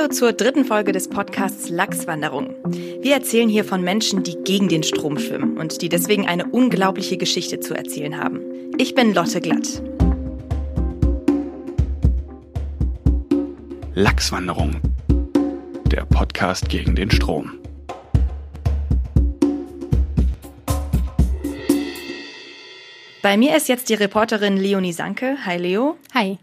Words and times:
Hallo 0.00 0.08
zur 0.08 0.32
dritten 0.32 0.64
Folge 0.64 0.92
des 0.92 1.08
Podcasts 1.08 1.68
Lachswanderung. 1.68 2.54
Wir 3.02 3.12
erzählen 3.12 3.50
hier 3.50 3.66
von 3.66 3.82
Menschen, 3.82 4.22
die 4.22 4.34
gegen 4.44 4.70
den 4.70 4.82
Strom 4.82 5.18
schwimmen 5.18 5.58
und 5.58 5.82
die 5.82 5.90
deswegen 5.90 6.26
eine 6.26 6.46
unglaubliche 6.46 7.18
Geschichte 7.18 7.60
zu 7.60 7.74
erzählen 7.74 8.16
haben. 8.16 8.40
Ich 8.78 8.94
bin 8.94 9.12
Lotte 9.12 9.42
Glatt. 9.42 9.82
Lachswanderung. 13.92 14.80
Der 15.84 16.06
Podcast 16.06 16.70
gegen 16.70 16.96
den 16.96 17.10
Strom. 17.10 17.52
Bei 23.20 23.36
mir 23.36 23.54
ist 23.54 23.68
jetzt 23.68 23.90
die 23.90 23.94
Reporterin 23.94 24.56
Leonie 24.56 24.94
Sanke. 24.94 25.36
Hi 25.44 25.58
Leo. 25.58 25.98
Hi. 26.14 26.38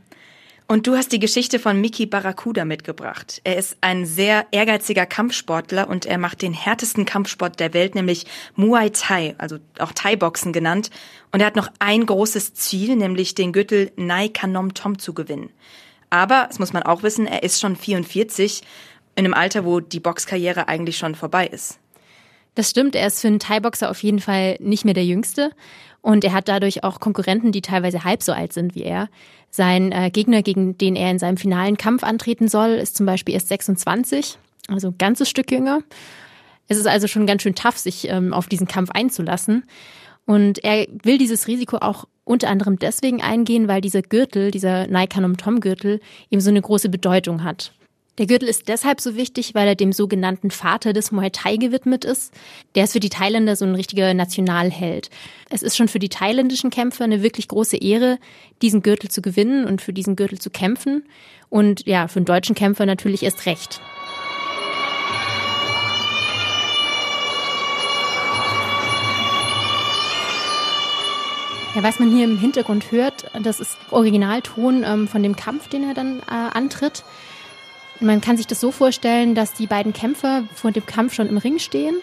Und 0.69 0.85
du 0.85 0.97
hast 0.97 1.13
die 1.13 1.19
Geschichte 1.19 1.59
von 1.59 1.79
Miki 1.79 2.05
Barracuda 2.05 2.65
mitgebracht. 2.65 3.39
Er 3.45 3.55
ist 3.55 3.77
ein 3.79 4.05
sehr 4.05 4.47
ehrgeiziger 4.51 5.05
Kampfsportler 5.05 5.87
und 5.87 6.05
er 6.05 6.17
macht 6.17 6.41
den 6.41 6.51
härtesten 6.51 7.05
Kampfsport 7.05 7.57
der 7.61 7.73
Welt, 7.73 7.95
nämlich 7.95 8.25
Muay 8.55 8.89
Thai, 8.89 9.33
also 9.37 9.59
auch 9.79 9.93
Thai-Boxen 9.93 10.51
genannt. 10.51 10.89
Und 11.31 11.39
er 11.39 11.45
hat 11.45 11.55
noch 11.55 11.69
ein 11.79 12.05
großes 12.05 12.53
Ziel, 12.53 12.97
nämlich 12.97 13.33
den 13.33 13.53
Gürtel 13.53 13.93
Nai 13.95 14.27
Kanom 14.27 14.73
Tom 14.73 14.99
zu 14.99 15.13
gewinnen. 15.13 15.51
Aber, 16.09 16.47
das 16.49 16.59
muss 16.59 16.73
man 16.73 16.83
auch 16.83 17.01
wissen, 17.01 17.27
er 17.27 17.43
ist 17.43 17.61
schon 17.61 17.77
44, 17.77 18.61
in 19.15 19.23
einem 19.23 19.33
Alter, 19.33 19.63
wo 19.63 19.79
die 19.79 20.01
Boxkarriere 20.01 20.67
eigentlich 20.67 20.97
schon 20.97 21.15
vorbei 21.15 21.47
ist. 21.47 21.79
Das 22.57 22.71
stimmt, 22.71 22.95
er 22.95 23.05
ist 23.05 23.21
für 23.21 23.27
einen 23.27 23.37
Thai-Boxer 23.37 23.87
auf 23.87 24.01
jeden 24.01 24.17
Fall 24.17 24.57
nicht 24.59 24.83
mehr 24.83 24.95
der 24.95 25.05
Jüngste. 25.05 25.51
Und 26.01 26.23
er 26.23 26.33
hat 26.33 26.47
dadurch 26.47 26.83
auch 26.83 26.99
Konkurrenten, 26.99 27.51
die 27.51 27.61
teilweise 27.61 28.03
halb 28.03 28.23
so 28.23 28.31
alt 28.31 28.51
sind 28.51 28.73
wie 28.73 28.81
er. 28.81 29.09
Sein 29.51 29.91
äh, 29.91 30.09
Gegner, 30.09 30.41
gegen 30.41 30.75
den 30.75 30.95
er 30.95 31.11
in 31.11 31.19
seinem 31.19 31.37
finalen 31.37 31.77
Kampf 31.77 32.03
antreten 32.03 32.47
soll, 32.47 32.69
ist 32.69 32.97
zum 32.97 33.05
Beispiel 33.05 33.35
erst 33.35 33.49
26, 33.49 34.39
also 34.69 34.87
ein 34.87 34.97
ganzes 34.97 35.29
Stück 35.29 35.51
jünger. 35.51 35.81
Es 36.67 36.77
ist 36.77 36.87
also 36.87 37.05
schon 37.05 37.27
ganz 37.27 37.43
schön 37.43 37.53
tough, 37.53 37.77
sich 37.77 38.09
ähm, 38.09 38.33
auf 38.33 38.47
diesen 38.47 38.67
Kampf 38.67 38.89
einzulassen. 38.89 39.63
Und 40.25 40.63
er 40.63 40.87
will 41.03 41.19
dieses 41.19 41.47
Risiko 41.47 41.77
auch 41.77 42.05
unter 42.23 42.49
anderem 42.49 42.79
deswegen 42.79 43.21
eingehen, 43.21 43.67
weil 43.67 43.81
dieser 43.81 44.01
Gürtel, 44.01 44.49
dieser 44.49 44.87
Naikanum 44.87 45.37
Tom 45.37 45.59
Gürtel, 45.59 45.99
eben 46.31 46.41
so 46.41 46.49
eine 46.49 46.61
große 46.63 46.89
Bedeutung 46.89 47.43
hat. 47.43 47.71
Der 48.17 48.25
Gürtel 48.25 48.49
ist 48.49 48.67
deshalb 48.67 48.99
so 48.99 49.15
wichtig, 49.15 49.53
weil 49.53 49.67
er 49.67 49.75
dem 49.75 49.93
sogenannten 49.93 50.49
Vater 50.49 50.91
des 50.91 51.11
Muay 51.11 51.29
Thai 51.29 51.57
gewidmet 51.57 52.03
ist. 52.03 52.33
Der 52.73 52.85
ist 52.85 52.93
für 52.93 52.99
die 52.99 53.09
Thailänder 53.09 53.55
so 53.55 53.63
ein 53.63 53.75
richtiger 53.75 54.11
Nationalheld. 54.15 55.11
Es 55.51 55.61
ist 55.61 55.77
schon 55.77 55.87
für 55.87 55.99
die 55.99 56.09
thailändischen 56.09 56.71
Kämpfer 56.71 57.03
eine 57.03 57.21
wirklich 57.21 57.47
große 57.47 57.77
Ehre, 57.77 58.17
diesen 58.63 58.81
Gürtel 58.81 59.11
zu 59.11 59.21
gewinnen 59.21 59.65
und 59.65 59.83
für 59.83 59.93
diesen 59.93 60.15
Gürtel 60.15 60.39
zu 60.39 60.49
kämpfen. 60.49 61.03
Und 61.49 61.85
ja, 61.85 62.07
für 62.07 62.17
einen 62.17 62.25
deutschen 62.25 62.55
Kämpfer 62.55 62.87
natürlich 62.87 63.21
erst 63.21 63.45
recht. 63.45 63.81
Ja, 71.75 71.83
was 71.83 71.99
man 71.99 72.09
hier 72.09 72.25
im 72.25 72.39
Hintergrund 72.39 72.91
hört, 72.91 73.29
das 73.43 73.59
ist 73.59 73.77
Originalton 73.91 74.83
ähm, 74.83 75.07
von 75.07 75.21
dem 75.21 75.35
Kampf, 75.35 75.69
den 75.69 75.87
er 75.87 75.93
dann 75.93 76.21
äh, 76.21 76.23
antritt. 76.31 77.03
Man 77.99 78.21
kann 78.21 78.37
sich 78.37 78.47
das 78.47 78.59
so 78.59 78.71
vorstellen, 78.71 79.35
dass 79.35 79.53
die 79.53 79.67
beiden 79.67 79.93
Kämpfer 79.93 80.43
vor 80.53 80.71
dem 80.71 80.85
Kampf 80.85 81.13
schon 81.13 81.27
im 81.27 81.37
Ring 81.37 81.59
stehen 81.59 81.95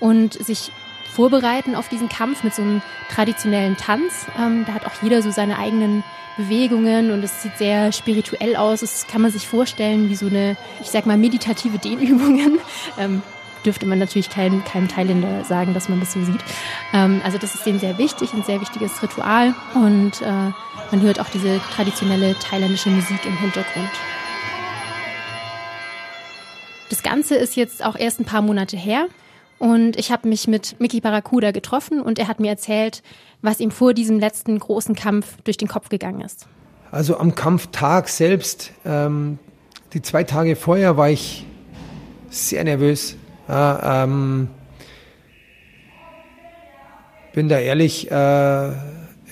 und 0.00 0.34
sich 0.34 0.70
vorbereiten 1.14 1.76
auf 1.76 1.88
diesen 1.88 2.08
Kampf 2.08 2.42
mit 2.42 2.54
so 2.54 2.62
einem 2.62 2.82
traditionellen 3.10 3.76
Tanz. 3.76 4.26
Ähm, 4.38 4.64
da 4.66 4.74
hat 4.74 4.86
auch 4.86 5.02
jeder 5.02 5.22
so 5.22 5.30
seine 5.30 5.58
eigenen 5.58 6.02
Bewegungen 6.36 7.12
und 7.12 7.22
es 7.22 7.42
sieht 7.42 7.56
sehr 7.56 7.92
spirituell 7.92 8.56
aus. 8.56 8.80
Das 8.80 9.06
kann 9.06 9.22
man 9.22 9.30
sich 9.30 9.46
vorstellen 9.46 10.10
wie 10.10 10.16
so 10.16 10.26
eine, 10.26 10.56
ich 10.82 10.90
sag 10.90 11.06
mal, 11.06 11.16
meditative 11.16 11.78
Dehnübungen. 11.78 12.58
Ähm, 12.96 13.22
dürfte 13.64 13.86
man 13.86 13.98
natürlich 13.98 14.30
keinem, 14.30 14.62
keinem 14.64 14.88
Thailänder 14.88 15.42
sagen, 15.44 15.74
dass 15.74 15.88
man 15.88 15.98
das 15.98 16.12
so 16.12 16.22
sieht. 16.22 16.40
Ähm, 16.92 17.20
also 17.24 17.38
das 17.38 17.54
ist 17.54 17.64
denen 17.64 17.80
sehr 17.80 17.98
wichtig, 17.98 18.32
ein 18.32 18.44
sehr 18.44 18.60
wichtiges 18.60 19.02
Ritual 19.02 19.54
und 19.74 20.20
äh, 20.22 20.52
man 20.90 21.00
hört 21.00 21.18
auch 21.18 21.28
diese 21.28 21.60
traditionelle 21.74 22.34
thailändische 22.34 22.90
Musik 22.90 23.24
im 23.24 23.36
Hintergrund. 23.38 23.90
Das 26.90 27.02
Ganze 27.02 27.34
ist 27.36 27.56
jetzt 27.56 27.84
auch 27.84 27.96
erst 27.96 28.20
ein 28.20 28.24
paar 28.24 28.42
Monate 28.42 28.76
her. 28.76 29.06
Und 29.58 29.96
ich 29.96 30.10
habe 30.10 30.28
mich 30.28 30.48
mit 30.48 30.78
Mickey 30.80 31.00
Barracuda 31.00 31.52
getroffen 31.52 32.00
und 32.00 32.18
er 32.18 32.28
hat 32.28 32.40
mir 32.40 32.50
erzählt, 32.50 33.02
was 33.40 33.60
ihm 33.60 33.70
vor 33.70 33.94
diesem 33.94 34.18
letzten 34.18 34.58
großen 34.58 34.94
Kampf 34.94 35.36
durch 35.44 35.56
den 35.56 35.68
Kopf 35.68 35.88
gegangen 35.88 36.20
ist. 36.20 36.46
Also 36.90 37.18
am 37.18 37.34
Kampftag 37.34 38.08
selbst, 38.08 38.72
ähm, 38.84 39.38
die 39.92 40.02
zwei 40.02 40.24
Tage 40.24 40.56
vorher 40.56 40.96
war 40.96 41.08
ich 41.08 41.46
sehr 42.30 42.64
nervös. 42.64 43.16
Ja, 43.48 44.04
ähm, 44.04 44.48
bin 47.32 47.48
da 47.48 47.58
ehrlich, 47.58 48.10
äh, 48.10 48.72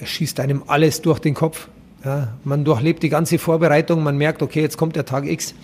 schießt 0.03 0.41
einem 0.41 0.65
alles 0.67 1.03
durch 1.03 1.19
den 1.19 1.34
Kopf. 1.34 1.69
Ja, 2.05 2.29
man 2.43 2.65
durchlebt 2.65 3.03
die 3.03 3.09
ganze 3.09 3.39
Vorbereitung, 3.39 4.03
man 4.03 4.17
merkt, 4.17 4.43
okay, 4.43 4.61
jetzt 4.61 4.77
kommt 4.77 4.97
der 4.97 5.05
Tag 5.05 5.27
X 5.27 5.55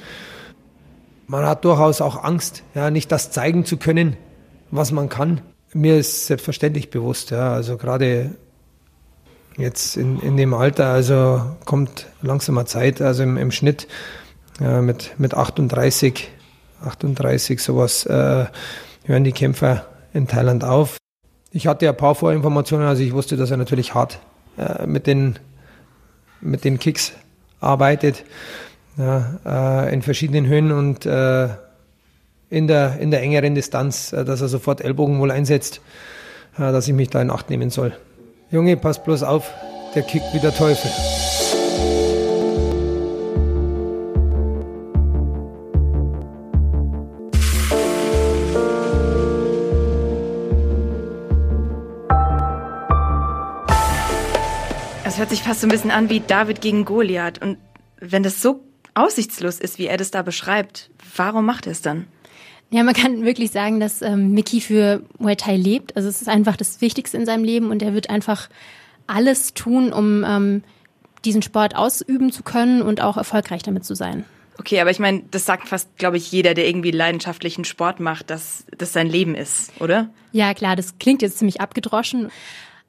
man 1.29 1.47
hat 1.47 1.65
durchaus 1.65 2.01
auch 2.01 2.25
Angst, 2.25 2.65
ja, 2.75 2.91
nicht 2.91 3.13
das 3.13 3.31
zeigen 3.31 3.65
zu 3.65 3.77
können, 3.77 4.17
was 4.71 4.91
man 4.91 5.09
kann. 5.09 5.43
Mir 5.73 5.99
ist 5.99 6.27
selbstverständlich 6.27 6.91
bewusst, 6.91 7.31
ja, 7.31 7.53
also 7.53 7.77
gerade 7.77 8.35
jetzt 9.57 9.97
in, 9.97 10.19
in 10.21 10.37
dem 10.37 10.55
Alter, 10.55 10.87
also 10.87 11.43
kommt 11.65 12.07
langsamer 12.23 12.65
Zeit, 12.65 13.03
also 13.03 13.23
im, 13.23 13.37
im 13.37 13.53
Schnitt 13.53 13.87
ja, 14.59 14.81
mit, 14.81 15.19
mit 15.19 15.35
38, 15.35 16.31
38 16.85 17.63
sowas 17.63 18.07
äh, 18.07 18.47
hören 19.05 19.25
die 19.25 19.33
Kämpfer 19.33 19.87
in 20.15 20.27
Thailand 20.27 20.65
auf. 20.65 20.97
Ich 21.51 21.67
hatte 21.67 21.89
ein 21.89 21.97
paar 21.97 22.15
Vorinformationen, 22.15 22.87
also 22.87 23.03
ich 23.03 23.13
wusste, 23.13 23.37
dass 23.37 23.51
er 23.51 23.57
natürlich 23.59 23.95
hart 23.95 24.21
äh, 24.57 24.87
mit, 24.87 25.07
den, 25.07 25.39
mit 26.41 26.65
den 26.65 26.79
Kicks 26.79 27.13
arbeitet 27.61 28.25
ja, 28.99 29.87
äh, 29.87 29.95
in 29.95 30.03
verschiedenen 30.03 30.47
Höhen 30.47 30.73
und 30.73 31.07
äh, 31.07 31.49
in, 32.51 32.67
der, 32.67 32.99
in 32.99 33.11
der 33.11 33.23
engeren 33.23 33.55
Distanz, 33.55 34.13
äh, 34.13 34.25
dass 34.25 34.41
er 34.41 34.49
sofort 34.49 34.81
Ellbogen 34.81 35.21
wohl 35.21 35.31
einsetzt, 35.31 35.81
äh, 36.57 36.73
dass 36.73 36.89
ich 36.89 36.95
mich 36.95 37.09
da 37.09 37.23
in 37.23 37.31
Acht 37.31 37.49
nehmen 37.49 37.71
soll. 37.71 37.97
Junge, 38.51 38.77
pass 38.77 39.03
bloß 39.03 39.23
auf, 39.23 39.53
der 39.95 40.03
kickt 40.03 40.27
wie 40.33 40.41
der 40.41 40.55
Teufel. 40.55 40.91
Es 55.05 55.19
hört 55.19 55.31
sich 55.31 55.43
fast 55.43 55.61
so 55.61 55.67
ein 55.67 55.71
bisschen 55.71 55.91
an 55.91 56.11
wie 56.11 56.21
David 56.21 56.61
gegen 56.61 56.85
Goliath. 56.85 57.41
Und 57.43 57.59
wenn 58.01 58.23
das 58.23 58.41
so 58.41 58.68
aussichtslos 58.99 59.59
ist, 59.61 59.79
wie 59.79 59.87
er 59.87 59.97
das 59.97 60.11
da 60.11 60.23
beschreibt, 60.23 60.91
warum 61.17 61.47
macht 61.47 61.67
er 61.67 61.73
es 61.73 61.83
dann? 61.83 62.07
Ja, 62.71 62.83
man 62.83 62.95
kann 62.95 63.25
wirklich 63.25 63.51
sagen, 63.51 63.81
dass 63.81 64.03
ähm, 64.03 64.33
Mickey 64.33 64.61
für 64.61 65.03
Muay 65.19 65.37
Thai 65.37 65.57
lebt. 65.57 65.97
Also 65.97 66.09
es 66.09 66.21
ist 66.21 66.29
einfach 66.29 66.57
das 66.57 66.81
Wichtigste 66.81 67.17
in 67.17 67.25
seinem 67.25 67.45
Leben 67.45 67.71
und 67.71 67.83
er 67.83 67.95
wird 67.95 68.11
einfach 68.11 68.51
alles 69.07 69.55
tun, 69.55 69.93
um 69.93 70.23
ähm, 70.25 70.63
diesen 71.25 71.41
Sport 71.43 71.77
ausüben 71.77 72.31
zu 72.31 72.43
können 72.43 72.83
und 72.83 73.01
auch 73.01 73.17
erfolgreich 73.17 73.63
damit 73.63 73.85
zu 73.85 73.95
sein. 73.95 74.25
Okay, 74.59 74.81
aber 74.81 74.91
ich 74.91 74.99
meine, 74.99 75.23
das 75.31 75.47
sagt 75.47 75.69
fast, 75.69 75.97
glaube 75.99 76.17
ich, 76.17 76.31
jeder, 76.33 76.53
der 76.53 76.67
irgendwie 76.67 76.91
leidenschaftlichen 76.91 77.65
Sport 77.65 78.01
macht, 78.01 78.29
dass 78.29 78.65
das 78.77 78.93
sein 78.93 79.09
Leben 79.09 79.35
ist, 79.35 79.71
oder? 79.81 80.11
Ja, 80.33 80.53
klar, 80.53 80.75
das 80.75 80.99
klingt 80.99 81.23
jetzt 81.23 81.39
ziemlich 81.39 81.61
abgedroschen. 81.61 82.31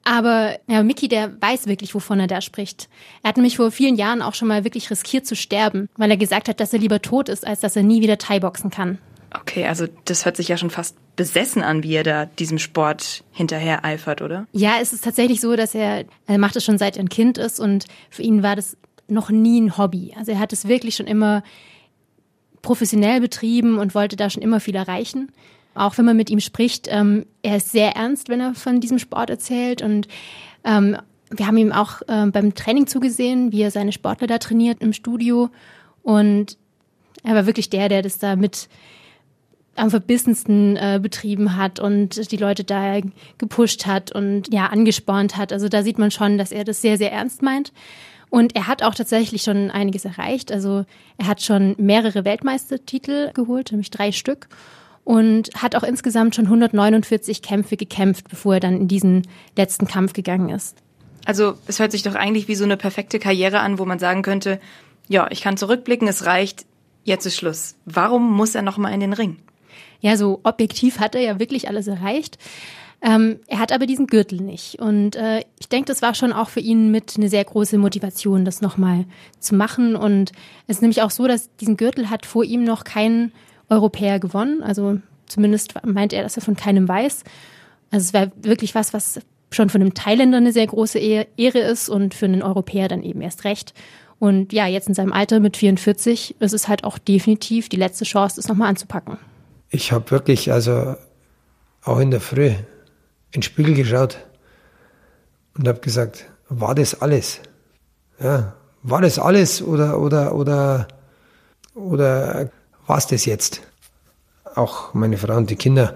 Aber 0.04 0.58
ja, 0.66 0.82
Mickey, 0.82 1.08
der 1.08 1.40
weiß 1.40 1.66
wirklich, 1.66 1.94
wovon 1.94 2.20
er 2.20 2.26
da 2.26 2.40
spricht. 2.40 2.88
Er 3.22 3.28
hat 3.28 3.36
nämlich 3.36 3.56
vor 3.56 3.70
vielen 3.70 3.96
Jahren 3.96 4.22
auch 4.22 4.34
schon 4.34 4.48
mal 4.48 4.64
wirklich 4.64 4.90
riskiert 4.90 5.26
zu 5.26 5.36
sterben, 5.36 5.88
weil 5.96 6.10
er 6.10 6.16
gesagt 6.16 6.48
hat, 6.48 6.58
dass 6.58 6.72
er 6.72 6.78
lieber 6.78 7.02
tot 7.02 7.28
ist, 7.28 7.46
als 7.46 7.60
dass 7.60 7.76
er 7.76 7.82
nie 7.82 8.00
wieder 8.00 8.18
Thai-Boxen 8.18 8.70
kann. 8.70 8.98
Okay, 9.38 9.66
also 9.66 9.86
das 10.06 10.24
hört 10.24 10.36
sich 10.36 10.48
ja 10.48 10.56
schon 10.56 10.70
fast 10.70 10.96
besessen 11.14 11.62
an, 11.62 11.82
wie 11.82 11.94
er 11.94 12.02
da 12.02 12.24
diesem 12.26 12.58
Sport 12.58 13.22
hinterher 13.30 13.84
eifert, 13.84 14.22
oder? 14.22 14.46
Ja, 14.52 14.78
es 14.80 14.92
ist 14.92 15.04
tatsächlich 15.04 15.40
so, 15.40 15.54
dass 15.54 15.74
er, 15.74 16.04
er 16.26 16.38
macht 16.38 16.56
es 16.56 16.64
schon 16.64 16.78
seit 16.78 16.96
er 16.96 17.04
ein 17.04 17.08
Kind 17.08 17.38
ist 17.38 17.60
und 17.60 17.84
für 18.08 18.22
ihn 18.22 18.42
war 18.42 18.56
das 18.56 18.76
noch 19.06 19.30
nie 19.30 19.60
ein 19.60 19.76
Hobby. 19.76 20.14
Also 20.16 20.32
er 20.32 20.38
hat 20.38 20.52
es 20.52 20.66
wirklich 20.66 20.96
schon 20.96 21.06
immer 21.06 21.42
professionell 22.62 23.20
betrieben 23.20 23.78
und 23.78 23.94
wollte 23.94 24.16
da 24.16 24.30
schon 24.30 24.42
immer 24.42 24.60
viel 24.60 24.74
erreichen. 24.74 25.30
Auch 25.74 25.98
wenn 25.98 26.04
man 26.04 26.16
mit 26.16 26.30
ihm 26.30 26.40
spricht, 26.40 26.88
ähm, 26.90 27.26
er 27.42 27.56
ist 27.56 27.70
sehr 27.70 27.96
ernst, 27.96 28.28
wenn 28.28 28.40
er 28.40 28.54
von 28.54 28.80
diesem 28.80 28.98
Sport 28.98 29.30
erzählt. 29.30 29.82
Und 29.82 30.08
ähm, 30.64 30.96
wir 31.30 31.46
haben 31.46 31.56
ihm 31.56 31.72
auch 31.72 32.02
äh, 32.08 32.26
beim 32.26 32.54
Training 32.54 32.86
zugesehen, 32.86 33.52
wie 33.52 33.62
er 33.62 33.70
seine 33.70 33.92
Sportler 33.92 34.26
da 34.26 34.38
trainiert 34.38 34.82
im 34.82 34.92
Studio. 34.92 35.48
Und 36.02 36.58
er 37.22 37.34
war 37.34 37.46
wirklich 37.46 37.70
der, 37.70 37.88
der 37.88 38.02
das 38.02 38.18
da 38.18 38.36
mit 38.36 38.68
am 39.76 39.90
verbissensten 39.90 40.76
äh, 40.76 40.98
betrieben 41.00 41.56
hat 41.56 41.80
und 41.80 42.30
die 42.32 42.36
Leute 42.36 42.64
da 42.64 43.00
gepusht 43.38 43.86
hat 43.86 44.12
und 44.12 44.52
ja 44.52 44.66
angespornt 44.66 45.36
hat. 45.36 45.52
Also 45.52 45.68
da 45.68 45.82
sieht 45.82 45.98
man 45.98 46.10
schon, 46.10 46.38
dass 46.38 46.52
er 46.52 46.64
das 46.64 46.82
sehr, 46.82 46.98
sehr 46.98 47.12
ernst 47.12 47.42
meint. 47.42 47.72
Und 48.28 48.54
er 48.54 48.66
hat 48.68 48.82
auch 48.82 48.94
tatsächlich 48.94 49.42
schon 49.42 49.70
einiges 49.70 50.04
erreicht. 50.04 50.52
Also 50.52 50.84
er 51.18 51.26
hat 51.26 51.42
schon 51.42 51.74
mehrere 51.78 52.24
Weltmeistertitel 52.24 53.32
geholt, 53.32 53.72
nämlich 53.72 53.90
drei 53.90 54.12
Stück. 54.12 54.48
Und 55.10 55.50
hat 55.56 55.74
auch 55.74 55.82
insgesamt 55.82 56.36
schon 56.36 56.44
149 56.44 57.42
Kämpfe 57.42 57.76
gekämpft, 57.76 58.28
bevor 58.28 58.54
er 58.54 58.60
dann 58.60 58.76
in 58.76 58.86
diesen 58.86 59.26
letzten 59.56 59.88
Kampf 59.88 60.12
gegangen 60.12 60.50
ist. 60.50 60.76
Also 61.24 61.54
es 61.66 61.80
hört 61.80 61.90
sich 61.90 62.04
doch 62.04 62.14
eigentlich 62.14 62.46
wie 62.46 62.54
so 62.54 62.62
eine 62.62 62.76
perfekte 62.76 63.18
Karriere 63.18 63.58
an, 63.58 63.80
wo 63.80 63.84
man 63.84 63.98
sagen 63.98 64.22
könnte, 64.22 64.60
ja, 65.08 65.26
ich 65.32 65.40
kann 65.40 65.56
zurückblicken, 65.56 66.06
es 66.06 66.26
reicht, 66.26 66.64
jetzt 67.02 67.26
ist 67.26 67.36
Schluss. 67.36 67.74
Warum 67.86 68.32
muss 68.36 68.54
er 68.54 68.62
noch 68.62 68.78
mal 68.78 68.92
in 68.92 69.00
den 69.00 69.12
Ring? 69.12 69.38
Ja, 70.00 70.16
so 70.16 70.38
objektiv 70.44 71.00
hat 71.00 71.16
er 71.16 71.22
ja 71.22 71.40
wirklich 71.40 71.66
alles 71.66 71.88
erreicht. 71.88 72.38
Ähm, 73.02 73.40
er 73.48 73.58
hat 73.58 73.72
aber 73.72 73.86
diesen 73.86 74.06
Gürtel 74.06 74.40
nicht. 74.40 74.78
Und 74.78 75.16
äh, 75.16 75.40
ich 75.58 75.68
denke, 75.68 75.86
das 75.86 76.02
war 76.02 76.14
schon 76.14 76.32
auch 76.32 76.50
für 76.50 76.60
ihn 76.60 76.92
mit 76.92 77.14
eine 77.16 77.28
sehr 77.28 77.44
große 77.44 77.78
Motivation, 77.78 78.44
das 78.44 78.60
nochmal 78.60 79.06
zu 79.40 79.56
machen. 79.56 79.96
Und 79.96 80.30
es 80.68 80.76
ist 80.76 80.82
nämlich 80.82 81.02
auch 81.02 81.10
so, 81.10 81.26
dass 81.26 81.54
diesen 81.56 81.76
Gürtel 81.76 82.10
hat 82.10 82.26
vor 82.26 82.44
ihm 82.44 82.62
noch 82.62 82.84
kein 82.84 83.32
Europäer 83.70 84.18
gewonnen. 84.18 84.62
Also 84.62 84.98
zumindest 85.26 85.74
meint 85.86 86.12
er, 86.12 86.22
dass 86.22 86.36
er 86.36 86.42
von 86.42 86.56
keinem 86.56 86.88
weiß. 86.88 87.24
Also 87.90 88.04
es 88.04 88.12
wäre 88.12 88.32
wirklich 88.42 88.74
was, 88.74 88.92
was 88.92 89.20
schon 89.52 89.68
von 89.68 89.80
einem 89.80 89.94
Thailänder 89.94 90.38
eine 90.38 90.52
sehr 90.52 90.66
große 90.66 90.98
Ehre 90.98 91.58
ist 91.58 91.88
und 91.88 92.14
für 92.14 92.26
einen 92.26 92.42
Europäer 92.42 92.88
dann 92.88 93.02
eben 93.02 93.20
erst 93.20 93.44
recht. 93.44 93.74
Und 94.18 94.52
ja, 94.52 94.66
jetzt 94.66 94.86
in 94.86 94.94
seinem 94.94 95.12
Alter 95.12 95.40
mit 95.40 95.56
44 95.56 96.40
ist 96.40 96.52
es 96.52 96.68
halt 96.68 96.84
auch 96.84 96.98
definitiv 96.98 97.68
die 97.68 97.76
letzte 97.76 98.04
Chance, 98.04 98.36
das 98.36 98.48
nochmal 98.48 98.68
anzupacken. 98.68 99.18
Ich 99.70 99.92
habe 99.92 100.10
wirklich, 100.10 100.52
also 100.52 100.94
auch 101.82 101.98
in 101.98 102.10
der 102.10 102.20
Früh, 102.20 102.48
in 102.48 102.56
den 103.36 103.42
Spiegel 103.42 103.74
geschaut 103.74 104.18
und 105.56 105.66
habe 105.66 105.80
gesagt, 105.80 106.26
war 106.48 106.74
das 106.74 107.00
alles? 107.00 107.40
Ja, 108.20 108.54
war 108.82 109.00
das 109.00 109.18
alles 109.18 109.62
oder 109.62 109.98
oder 110.00 110.34
oder 110.34 110.88
oder 111.74 112.50
war 112.90 112.98
es 112.98 113.06
das 113.06 113.24
jetzt? 113.24 113.60
Auch 114.56 114.94
meine 114.94 115.16
Frau 115.16 115.36
und 115.36 115.48
die 115.48 115.54
Kinder 115.54 115.94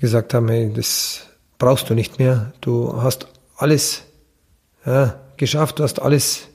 gesagt 0.00 0.32
haben, 0.32 0.48
hey, 0.48 0.72
das 0.74 1.26
brauchst 1.58 1.90
du 1.90 1.94
nicht 1.94 2.18
mehr. 2.18 2.54
Du 2.62 3.02
hast 3.02 3.26
alles 3.58 4.04
ja, 4.86 5.20
geschafft, 5.36 5.78
du 5.78 5.82
hast 5.82 6.00
alles 6.00 6.48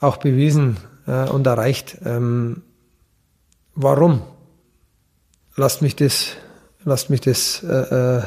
auch 0.00 0.16
bewiesen 0.16 0.78
äh, 1.06 1.28
und 1.28 1.46
erreicht. 1.46 1.98
Ähm, 2.06 2.62
warum? 3.74 4.22
Lasst 5.54 5.82
mich 5.82 5.94
das, 5.94 6.28
lasst 6.82 7.10
mich 7.10 7.20
das 7.20 7.62
äh, 7.62 8.18
äh 8.18 8.22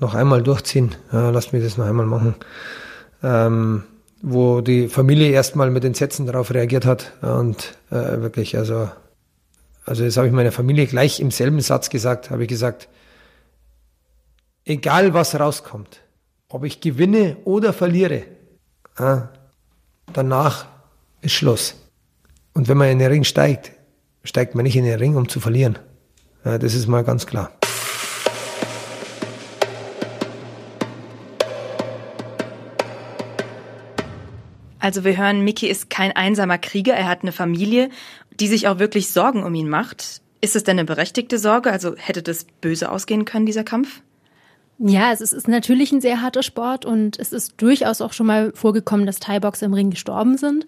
noch 0.00 0.14
einmal 0.14 0.42
durchziehen. 0.42 0.96
Ja, 1.12 1.28
lasst 1.28 1.52
mich 1.52 1.62
das 1.62 1.76
noch 1.76 1.84
einmal 1.84 2.06
machen. 2.06 2.34
Ähm, 3.22 3.84
wo 4.22 4.62
die 4.62 4.88
Familie 4.88 5.30
erstmal 5.30 5.70
mit 5.70 5.84
den 5.84 5.92
Sätzen 5.92 6.24
darauf 6.24 6.50
reagiert 6.50 6.86
hat. 6.86 7.12
Und 7.20 7.76
äh, 7.90 8.22
wirklich, 8.22 8.56
also, 8.56 8.88
also 9.84 10.04
das 10.04 10.16
habe 10.16 10.28
ich 10.28 10.32
meiner 10.32 10.52
Familie 10.52 10.86
gleich 10.86 11.20
im 11.20 11.30
selben 11.30 11.60
Satz 11.60 11.90
gesagt, 11.90 12.30
habe 12.30 12.42
ich 12.42 12.48
gesagt, 12.48 12.88
egal 14.64 15.14
was 15.14 15.38
rauskommt, 15.38 16.00
ob 16.48 16.64
ich 16.64 16.80
gewinne 16.80 17.36
oder 17.44 17.72
verliere, 17.72 18.24
äh, 18.96 19.18
danach 20.12 20.66
ist 21.20 21.32
Schluss. 21.32 21.74
Und 22.52 22.68
wenn 22.68 22.76
man 22.76 22.88
in 22.88 22.98
den 22.98 23.10
Ring 23.10 23.24
steigt, 23.24 23.72
steigt 24.24 24.54
man 24.54 24.64
nicht 24.64 24.76
in 24.76 24.84
den 24.84 24.98
Ring, 24.98 25.16
um 25.16 25.28
zu 25.28 25.40
verlieren. 25.40 25.78
Das 26.44 26.74
ist 26.74 26.86
mal 26.86 27.04
ganz 27.04 27.26
klar. 27.26 27.52
Also 34.82 35.04
wir 35.04 35.16
hören, 35.16 35.44
Mickey 35.44 35.68
ist 35.68 35.90
kein 35.90 36.10
einsamer 36.10 36.58
Krieger, 36.58 36.94
er 36.94 37.06
hat 37.06 37.22
eine 37.22 37.30
Familie, 37.30 37.88
die 38.40 38.48
sich 38.48 38.68
auch 38.68 38.78
wirklich 38.78 39.10
Sorgen 39.10 39.42
um 39.44 39.54
ihn 39.54 39.68
macht. 39.68 40.20
Ist 40.40 40.56
es 40.56 40.64
denn 40.64 40.78
eine 40.78 40.84
berechtigte 40.84 41.38
Sorge? 41.38 41.70
Also 41.70 41.94
hätte 41.96 42.22
das 42.22 42.46
böse 42.60 42.90
ausgehen 42.90 43.24
können, 43.24 43.46
dieser 43.46 43.64
Kampf? 43.64 44.02
Ja, 44.78 45.12
es 45.12 45.20
ist 45.20 45.46
natürlich 45.46 45.92
ein 45.92 46.00
sehr 46.00 46.22
harter 46.22 46.42
Sport 46.42 46.84
und 46.84 47.18
es 47.18 47.32
ist 47.32 47.54
durchaus 47.58 48.00
auch 48.00 48.12
schon 48.12 48.26
mal 48.26 48.52
vorgekommen, 48.54 49.06
dass 49.06 49.20
Thai-Boxer 49.20 49.66
im 49.66 49.74
Ring 49.74 49.90
gestorben 49.90 50.36
sind. 50.36 50.66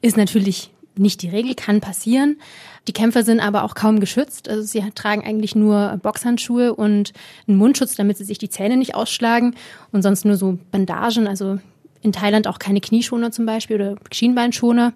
Ist 0.00 0.16
natürlich 0.16 0.70
nicht 0.96 1.22
die 1.22 1.28
Regel, 1.28 1.54
kann 1.54 1.80
passieren. 1.80 2.38
Die 2.86 2.92
Kämpfer 2.92 3.24
sind 3.24 3.40
aber 3.40 3.64
auch 3.64 3.74
kaum 3.74 4.00
geschützt. 4.00 4.48
Also 4.48 4.62
sie 4.62 4.82
tragen 4.94 5.24
eigentlich 5.24 5.54
nur 5.54 5.98
Boxhandschuhe 6.02 6.74
und 6.74 7.12
einen 7.46 7.58
Mundschutz, 7.58 7.96
damit 7.96 8.16
sie 8.16 8.24
sich 8.24 8.38
die 8.38 8.48
Zähne 8.48 8.76
nicht 8.76 8.94
ausschlagen 8.94 9.56
und 9.92 10.02
sonst 10.02 10.24
nur 10.24 10.36
so 10.36 10.58
Bandagen. 10.70 11.26
Also 11.26 11.58
in 12.00 12.12
Thailand 12.12 12.46
auch 12.46 12.58
keine 12.58 12.80
Knieschoner 12.80 13.32
zum 13.32 13.46
Beispiel 13.46 13.76
oder 13.76 13.96
Schienbeinschoner. 14.12 14.92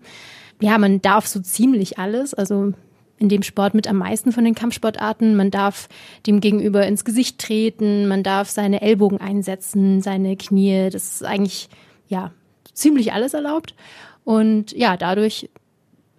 Ja, 0.60 0.78
man 0.78 1.00
darf 1.00 1.26
so 1.26 1.40
ziemlich 1.40 1.98
alles. 1.98 2.34
Also 2.34 2.72
in 3.18 3.28
dem 3.28 3.42
Sport 3.42 3.74
mit 3.74 3.86
am 3.88 3.96
meisten 3.96 4.32
von 4.32 4.44
den 4.44 4.54
Kampfsportarten. 4.54 5.36
Man 5.36 5.50
darf 5.50 5.88
dem 6.26 6.40
Gegenüber 6.40 6.86
ins 6.86 7.04
Gesicht 7.04 7.38
treten, 7.38 8.06
man 8.08 8.22
darf 8.22 8.48
seine 8.48 8.80
Ellbogen 8.80 9.20
einsetzen, 9.20 10.00
seine 10.00 10.36
Knie. 10.36 10.88
Das 10.90 11.12
ist 11.12 11.24
eigentlich, 11.24 11.68
ja, 12.06 12.32
ziemlich 12.72 13.12
alles 13.12 13.34
erlaubt. 13.34 13.74
Und 14.24 14.72
ja, 14.72 14.96
dadurch 14.96 15.50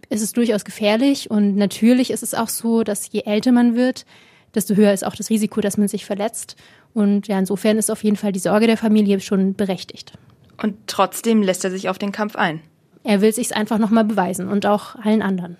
ist 0.09 0.21
es 0.21 0.33
durchaus 0.33 0.65
gefährlich. 0.65 1.31
Und 1.31 1.56
natürlich 1.56 2.12
ist 2.12 2.24
es 2.24 2.33
auch 2.33 2.50
so, 2.50 2.83
dass 2.83 3.12
je 3.12 3.21
älter 3.21 3.51
man 3.51 3.75
wird, 3.75 4.06
desto 4.56 4.75
höher 4.75 4.94
ist 4.94 5.06
auch 5.06 5.15
das 5.15 5.30
Risiko, 5.30 5.62
dass 5.62 5.77
man 5.77 5.88
sich 5.88 6.06
verletzt. 6.06 6.56
Und 6.94 7.27
ja, 7.27 7.38
insofern 7.38 7.77
ist 7.77 7.92
auf 7.92 8.03
jeden 8.03 8.18
Fall 8.18 8.31
die 8.31 8.39
Sorge 8.39 8.68
der 8.68 8.77
Familie 8.77 9.19
schon 9.19 9.53
berechtigt. 9.53 10.13
Und 10.62 10.75
trotzdem 10.88 11.44
lässt 11.44 11.63
er 11.63 11.71
sich 11.71 11.88
auf 11.88 12.00
den 12.00 12.12
Kampf 12.12 12.35
ein. 12.35 12.62
Er 13.09 13.21
will 13.21 13.33
sich's 13.33 13.51
einfach 13.51 13.79
nochmal 13.79 14.03
beweisen 14.03 14.50
und 14.50 14.67
auch 14.67 14.94
allen 14.94 15.23
anderen. 15.23 15.57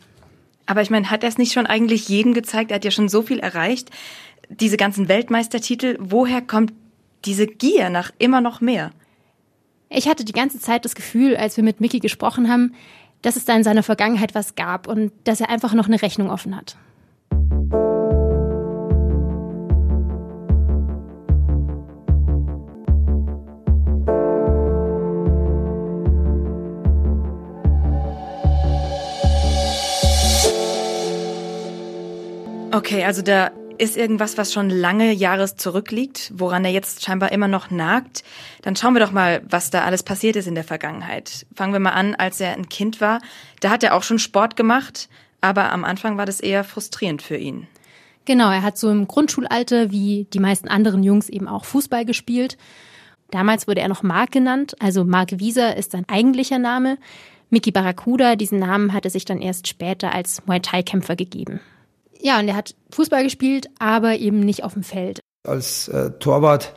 Aber 0.68 0.84
ich 0.84 0.92
meine, 0.92 1.10
hat 1.10 1.24
er 1.24 1.30
es 1.30 1.40
nicht 1.40 1.52
schon 1.52 1.66
eigentlich 1.66 2.08
jedem 2.08 2.36
gezeigt? 2.36 2.70
Er 2.70 2.76
hat 2.76 2.86
ja 2.86 2.92
schon 2.92 3.10
so 3.10 3.24
viel 3.24 3.40
erreicht. 3.40 3.90
Diese 4.50 4.78
ganzen 4.78 5.08
Weltmeistertitel. 5.08 5.98
Woher 6.00 6.44
kommt 6.44 6.74
diese 7.26 7.48
Gier 7.48 7.90
nach 7.90 8.12
immer 8.20 8.40
noch 8.40 8.62
mehr? 8.62 8.92
Ich 9.90 10.08
hatte 10.08 10.26
die 10.26 10.32
ganze 10.32 10.60
Zeit 10.60 10.86
das 10.86 10.94
Gefühl, 10.94 11.36
als 11.36 11.58
wir 11.58 11.64
mit 11.64 11.82
Mickey 11.82 12.00
gesprochen 12.00 12.52
haben, 12.52 12.76
dass 13.24 13.36
es 13.36 13.46
da 13.46 13.56
in 13.56 13.64
seiner 13.64 13.82
Vergangenheit 13.82 14.36
was 14.36 14.54
gab 14.54 14.86
und 14.86 15.12
dass 15.24 15.42
er 15.42 15.50
einfach 15.50 15.74
noch 15.74 15.88
eine 15.88 16.04
Rechnung 16.04 16.30
offen 16.30 16.56
hat. 16.56 16.78
Okay, 32.90 33.06
also 33.06 33.22
da 33.22 33.52
ist 33.78 33.96
irgendwas, 33.96 34.40
was 34.40 34.52
schon 34.52 34.72
lange 34.72 35.12
Jahres 35.14 35.56
zurückliegt, 35.58 36.32
woran 36.34 36.66
er 36.66 36.72
jetzt 36.72 37.04
scheinbar 37.04 37.32
immer 37.32 37.48
noch 37.48 37.70
nagt. 37.70 38.24
Dann 38.64 38.76
schauen 38.76 38.96
wir 38.96 39.00
doch 39.00 39.12
mal, 39.12 39.44
was 39.48 39.70
da 39.70 39.84
alles 39.84 40.02
passiert 40.02 40.36
ist 40.36 40.48
in 40.48 40.56
der 40.56 40.64
Vergangenheit. 40.64 41.46
Fangen 41.54 41.72
wir 41.72 41.80
mal 41.80 41.92
an, 41.92 42.16
als 42.16 42.42
er 42.42 42.54
ein 42.54 42.68
Kind 42.68 43.00
war. 43.00 43.22
Da 43.60 43.70
hat 43.70 43.84
er 43.84 43.94
auch 43.94 44.02
schon 44.02 44.18
Sport 44.18 44.56
gemacht, 44.56 45.08
aber 45.40 45.72
am 45.72 45.86
Anfang 45.86 46.18
war 46.18 46.26
das 46.26 46.40
eher 46.40 46.64
frustrierend 46.64 47.22
für 47.22 47.38
ihn. 47.38 47.68
Genau, 48.26 48.50
er 48.50 48.64
hat 48.64 48.80
so 48.80 48.90
im 48.90 49.08
Grundschulalter 49.08 49.92
wie 49.92 50.26
die 50.34 50.40
meisten 50.40 50.68
anderen 50.68 51.04
Jungs 51.04 51.30
eben 51.30 51.48
auch 51.48 51.66
Fußball 51.66 52.06
gespielt. 52.06 52.58
Damals 53.30 53.68
wurde 53.68 53.82
er 53.82 53.88
noch 53.88 54.02
Mark 54.02 54.32
genannt, 54.32 54.76
also 54.80 55.06
Mark 55.06 55.40
Wieser 55.40 55.78
ist 55.78 55.92
sein 55.92 56.10
eigentlicher 56.10 56.58
Name. 56.58 56.98
Mickey 57.52 57.70
Barracuda, 57.70 58.36
diesen 58.36 58.58
Namen 58.58 58.94
hat 58.94 59.06
er 59.06 59.12
sich 59.12 59.26
dann 59.26 59.44
erst 59.44 59.68
später 59.68 60.12
als 60.12 60.48
Muay 60.48 60.60
Thai-Kämpfer 60.60 61.16
gegeben. 61.16 61.60
Ja, 62.22 62.40
und 62.40 62.48
er 62.48 62.56
hat 62.56 62.76
Fußball 62.92 63.24
gespielt, 63.24 63.70
aber 63.80 64.18
eben 64.18 64.42
nicht 64.42 64.64
auf 64.64 64.74
dem 64.74 64.84
Feld. 64.84 65.22
Als 65.48 65.88
äh, 65.88 66.12
Torwart 66.20 66.76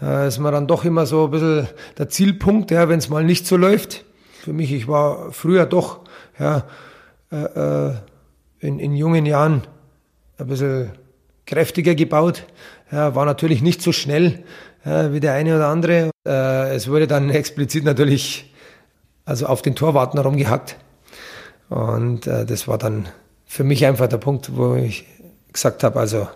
äh, 0.00 0.26
ist 0.26 0.38
man 0.38 0.52
dann 0.52 0.66
doch 0.66 0.84
immer 0.84 1.06
so 1.06 1.26
ein 1.26 1.30
bisschen 1.30 1.68
der 1.98 2.08
Zielpunkt, 2.08 2.70
ja, 2.70 2.88
wenn 2.88 2.98
es 2.98 3.08
mal 3.08 3.24
nicht 3.24 3.46
so 3.46 3.56
läuft. 3.56 4.04
Für 4.42 4.52
mich, 4.52 4.72
ich 4.72 4.88
war 4.88 5.30
früher 5.32 5.66
doch 5.66 6.00
ja, 6.38 6.66
äh, 7.30 7.36
äh, 7.88 7.94
in, 8.58 8.80
in 8.80 8.96
jungen 8.96 9.24
Jahren 9.24 9.62
ein 10.38 10.48
bisschen 10.48 10.90
kräftiger 11.46 11.94
gebaut, 11.94 12.44
ja, 12.90 13.14
war 13.14 13.24
natürlich 13.24 13.62
nicht 13.62 13.82
so 13.82 13.92
schnell 13.92 14.44
ja, 14.84 15.12
wie 15.12 15.20
der 15.20 15.34
eine 15.34 15.56
oder 15.56 15.68
andere. 15.68 16.10
Äh, 16.26 16.74
es 16.74 16.88
wurde 16.88 17.06
dann 17.06 17.30
explizit 17.30 17.84
natürlich 17.84 18.52
also 19.24 19.46
auf 19.46 19.62
den 19.62 19.74
Torwarten 19.76 20.18
herumgehackt. 20.18 20.76
Und 21.68 22.26
äh, 22.26 22.44
das 22.44 22.68
war 22.68 22.78
dann 22.78 23.08
für 23.52 23.64
mich 23.64 23.84
einfach 23.84 24.06
der 24.08 24.16
Punkt, 24.16 24.56
wo 24.56 24.76
ich 24.76 25.04
gesagt 25.52 25.84
habe, 25.84 26.00
also 26.00 26.26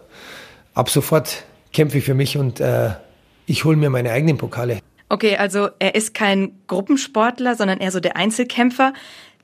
ab 0.74 0.90
sofort 0.90 1.44
kämpfe 1.72 1.96
ich 1.96 2.04
für 2.04 2.12
mich 2.12 2.36
und 2.36 2.60
äh, 2.60 2.90
ich 3.46 3.64
hole 3.64 3.78
mir 3.78 3.88
meine 3.88 4.10
eigenen 4.10 4.36
Pokale. 4.36 4.80
Okay, 5.08 5.38
also 5.38 5.70
er 5.78 5.94
ist 5.94 6.12
kein 6.12 6.52
Gruppensportler, 6.66 7.54
sondern 7.54 7.78
eher 7.78 7.90
so 7.90 8.00
der 8.00 8.16
Einzelkämpfer. 8.16 8.92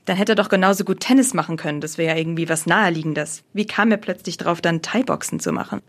Dann 0.04 0.18
hätte 0.18 0.32
er 0.32 0.36
doch 0.36 0.50
genauso 0.50 0.84
gut 0.84 1.00
Tennis 1.00 1.32
machen 1.32 1.56
können. 1.56 1.80
Das 1.80 1.96
wäre 1.96 2.12
ja 2.12 2.20
irgendwie 2.20 2.46
was 2.46 2.66
Naheliegendes. 2.66 3.42
Wie 3.54 3.66
kam 3.66 3.90
er 3.90 3.96
plötzlich 3.96 4.36
drauf, 4.36 4.60
dann 4.60 4.82
Thai-Boxen 4.82 5.40
zu 5.40 5.50
machen? 5.52 5.80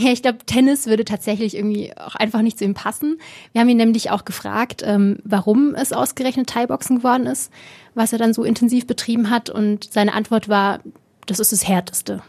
Ja, 0.00 0.12
ich 0.12 0.22
glaube, 0.22 0.38
Tennis 0.46 0.86
würde 0.86 1.04
tatsächlich 1.04 1.54
irgendwie 1.54 1.94
auch 1.94 2.14
einfach 2.14 2.40
nicht 2.40 2.58
zu 2.58 2.64
ihm 2.64 2.72
passen. 2.72 3.20
Wir 3.52 3.60
haben 3.60 3.68
ihn 3.68 3.76
nämlich 3.76 4.10
auch 4.10 4.24
gefragt, 4.24 4.82
ähm, 4.82 5.18
warum 5.24 5.74
es 5.74 5.92
ausgerechnet 5.92 6.48
Thai-Boxen 6.48 6.98
geworden 6.98 7.26
ist, 7.26 7.52
was 7.94 8.14
er 8.14 8.18
dann 8.18 8.32
so 8.32 8.42
intensiv 8.42 8.86
betrieben 8.86 9.28
hat. 9.28 9.50
Und 9.50 9.92
seine 9.92 10.14
Antwort 10.14 10.48
war, 10.48 10.80
das 11.26 11.38
ist 11.38 11.52
das 11.52 11.68
Härteste. 11.68 12.22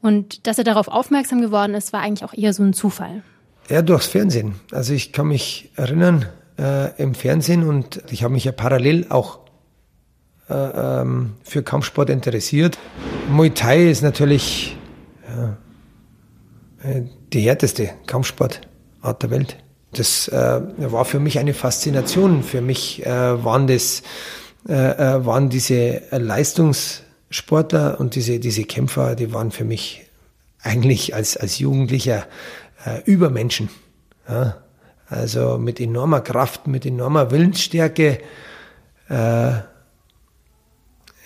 Und 0.00 0.46
dass 0.46 0.56
er 0.56 0.64
darauf 0.64 0.88
aufmerksam 0.88 1.42
geworden 1.42 1.74
ist, 1.74 1.92
war 1.92 2.00
eigentlich 2.00 2.24
auch 2.24 2.32
eher 2.32 2.54
so 2.54 2.62
ein 2.62 2.72
Zufall. 2.72 3.22
Ja, 3.68 3.82
durchs 3.82 4.06
Fernsehen. 4.06 4.54
Also 4.72 4.94
ich 4.94 5.12
kann 5.12 5.26
mich 5.26 5.72
erinnern 5.76 6.24
äh, 6.58 6.90
im 6.96 7.14
Fernsehen 7.14 7.68
und 7.68 8.02
ich 8.10 8.22
habe 8.24 8.32
mich 8.32 8.44
ja 8.44 8.52
parallel 8.52 9.08
auch 9.10 9.40
äh, 10.48 10.54
ähm, 10.54 11.34
für 11.42 11.62
Kampfsport 11.62 12.08
interessiert. 12.08 12.78
Muay 13.30 13.50
Thai 13.50 13.90
ist 13.90 14.02
natürlich 14.02 14.78
ja, 15.28 15.58
die 17.32 17.40
härteste 17.40 17.90
Kampfsportart 18.06 19.22
der 19.22 19.30
Welt. 19.30 19.56
Das 19.92 20.28
äh, 20.28 20.60
war 20.76 21.04
für 21.04 21.20
mich 21.20 21.38
eine 21.38 21.54
Faszination. 21.54 22.42
Für 22.42 22.60
mich 22.60 23.04
äh, 23.06 23.44
waren 23.44 23.66
das 23.66 24.02
äh, 24.68 24.72
äh 24.72 25.24
waren 25.24 25.50
diese 25.50 26.02
Leistungssportler 26.10 28.00
und 28.00 28.14
diese 28.14 28.40
diese 28.40 28.64
Kämpfer, 28.64 29.14
die 29.14 29.32
waren 29.32 29.50
für 29.50 29.64
mich 29.64 30.06
eigentlich 30.62 31.14
als 31.14 31.36
als 31.36 31.58
Jugendlicher 31.58 32.26
äh, 32.84 33.02
Übermenschen. 33.04 33.68
Ja? 34.28 34.56
Also 35.06 35.58
mit 35.58 35.80
enormer 35.80 36.20
Kraft, 36.22 36.66
mit 36.66 36.86
enormer 36.86 37.30
Willensstärke, 37.30 38.18
äh, 39.08 39.52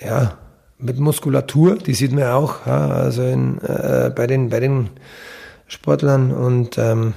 ja, 0.01 0.39
mit 0.79 0.99
Muskulatur, 0.99 1.77
die 1.77 1.95
sieht 1.95 2.13
man 2.13 2.25
auch, 2.25 2.67
ja, 2.67 2.89
also 2.89 3.23
in, 3.23 3.59
äh, 3.61 4.13
bei 4.15 4.27
den 4.27 4.49
bei 4.49 4.61
den 4.61 4.91
Sportlern 5.69 6.33
und 6.33 6.79
ähm, 6.79 7.15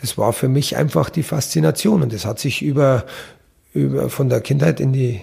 das 0.00 0.18
war 0.18 0.32
für 0.32 0.48
mich 0.48 0.76
einfach 0.76 1.10
die 1.10 1.22
Faszination 1.22 2.02
und 2.02 2.12
das 2.12 2.24
hat 2.24 2.38
sich 2.38 2.62
über, 2.62 3.04
über 3.72 4.10
von 4.10 4.28
der 4.28 4.40
Kindheit 4.40 4.80
in 4.80 4.92
die 4.92 5.20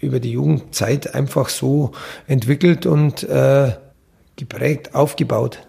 über 0.00 0.20
die 0.20 0.32
Jugendzeit 0.32 1.14
einfach 1.14 1.48
so 1.48 1.92
entwickelt 2.26 2.86
und 2.86 3.22
äh, 3.24 3.72
geprägt, 4.36 4.94
aufgebaut. 4.94 5.66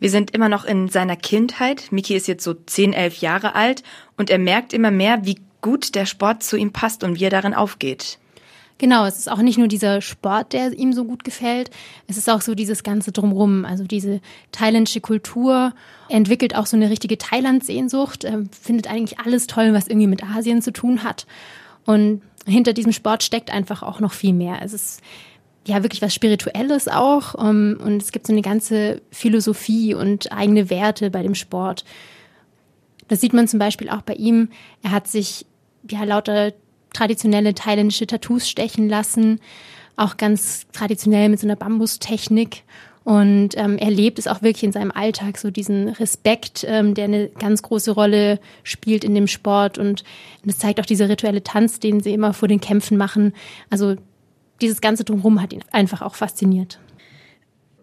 Wir 0.00 0.10
sind 0.10 0.32
immer 0.32 0.48
noch 0.48 0.64
in 0.64 0.88
seiner 0.88 1.16
Kindheit. 1.16 1.92
Miki 1.92 2.14
ist 2.14 2.26
jetzt 2.26 2.44
so 2.44 2.54
10, 2.54 2.92
11 2.92 3.18
Jahre 3.18 3.54
alt 3.54 3.82
und 4.16 4.28
er 4.28 4.38
merkt 4.38 4.72
immer 4.72 4.90
mehr, 4.90 5.24
wie 5.24 5.38
gut 5.60 5.94
der 5.94 6.04
Sport 6.04 6.42
zu 6.42 6.56
ihm 6.56 6.72
passt 6.72 7.04
und 7.04 7.18
wie 7.18 7.24
er 7.24 7.30
darin 7.30 7.54
aufgeht. 7.54 8.18
Genau, 8.78 9.06
es 9.06 9.18
ist 9.18 9.30
auch 9.30 9.38
nicht 9.38 9.56
nur 9.56 9.68
dieser 9.68 10.00
Sport, 10.00 10.52
der 10.52 10.76
ihm 10.76 10.92
so 10.92 11.04
gut 11.04 11.22
gefällt, 11.22 11.70
es 12.08 12.16
ist 12.16 12.28
auch 12.28 12.40
so 12.40 12.56
dieses 12.56 12.82
ganze 12.82 13.12
Drumrum, 13.12 13.64
also 13.64 13.84
diese 13.84 14.20
thailändische 14.50 15.00
Kultur. 15.00 15.72
Entwickelt 16.08 16.56
auch 16.56 16.66
so 16.66 16.76
eine 16.76 16.90
richtige 16.90 17.16
Thailand-Sehnsucht, 17.16 18.24
er 18.24 18.44
findet 18.50 18.90
eigentlich 18.90 19.20
alles 19.20 19.46
toll, 19.46 19.72
was 19.72 19.86
irgendwie 19.86 20.08
mit 20.08 20.24
Asien 20.24 20.60
zu 20.60 20.72
tun 20.72 21.04
hat. 21.04 21.26
Und 21.86 22.22
hinter 22.46 22.72
diesem 22.72 22.92
Sport 22.92 23.22
steckt 23.22 23.52
einfach 23.52 23.82
auch 23.82 24.00
noch 24.00 24.12
viel 24.12 24.32
mehr. 24.32 24.58
Es 24.62 24.72
ist 24.72 25.00
ja 25.66 25.82
wirklich 25.82 26.02
was 26.02 26.12
Spirituelles 26.12 26.88
auch 26.88 27.34
um, 27.34 27.78
und 27.80 28.02
es 28.02 28.10
gibt 28.10 28.26
so 28.26 28.32
eine 28.32 28.42
ganze 28.42 29.02
Philosophie 29.10 29.94
und 29.94 30.32
eigene 30.32 30.68
Werte 30.68 31.10
bei 31.10 31.22
dem 31.22 31.34
Sport. 31.36 31.84
Das 33.08 33.20
sieht 33.20 33.32
man 33.32 33.46
zum 33.48 33.58
Beispiel 33.58 33.88
auch 33.88 34.02
bei 34.02 34.14
ihm. 34.14 34.48
Er 34.82 34.90
hat 34.90 35.06
sich 35.06 35.46
ja 35.88 36.04
lauter 36.04 36.52
traditionelle 36.94 37.54
thailändische 37.54 38.06
Tattoos 38.06 38.48
stechen 38.48 38.88
lassen, 38.88 39.40
auch 39.96 40.16
ganz 40.16 40.66
traditionell 40.72 41.28
mit 41.28 41.40
so 41.40 41.46
einer 41.46 41.56
Bambustechnik. 41.56 42.62
Und 43.04 43.50
ähm, 43.56 43.76
er 43.76 43.90
lebt 43.90 44.18
es 44.18 44.26
auch 44.26 44.40
wirklich 44.40 44.64
in 44.64 44.72
seinem 44.72 44.90
Alltag, 44.90 45.36
so 45.36 45.50
diesen 45.50 45.88
Respekt, 45.88 46.64
ähm, 46.66 46.94
der 46.94 47.04
eine 47.04 47.28
ganz 47.28 47.60
große 47.60 47.90
Rolle 47.90 48.40
spielt 48.62 49.04
in 49.04 49.14
dem 49.14 49.26
Sport. 49.26 49.76
Und 49.76 50.04
das 50.42 50.56
zeigt 50.56 50.80
auch 50.80 50.86
dieser 50.86 51.10
rituelle 51.10 51.42
Tanz, 51.42 51.80
den 51.80 52.00
sie 52.00 52.14
immer 52.14 52.32
vor 52.32 52.48
den 52.48 52.62
Kämpfen 52.62 52.96
machen. 52.96 53.34
Also 53.68 53.96
dieses 54.62 54.80
ganze 54.80 55.04
Drumherum 55.04 55.42
hat 55.42 55.52
ihn 55.52 55.62
einfach 55.70 56.00
auch 56.00 56.14
fasziniert. 56.14 56.78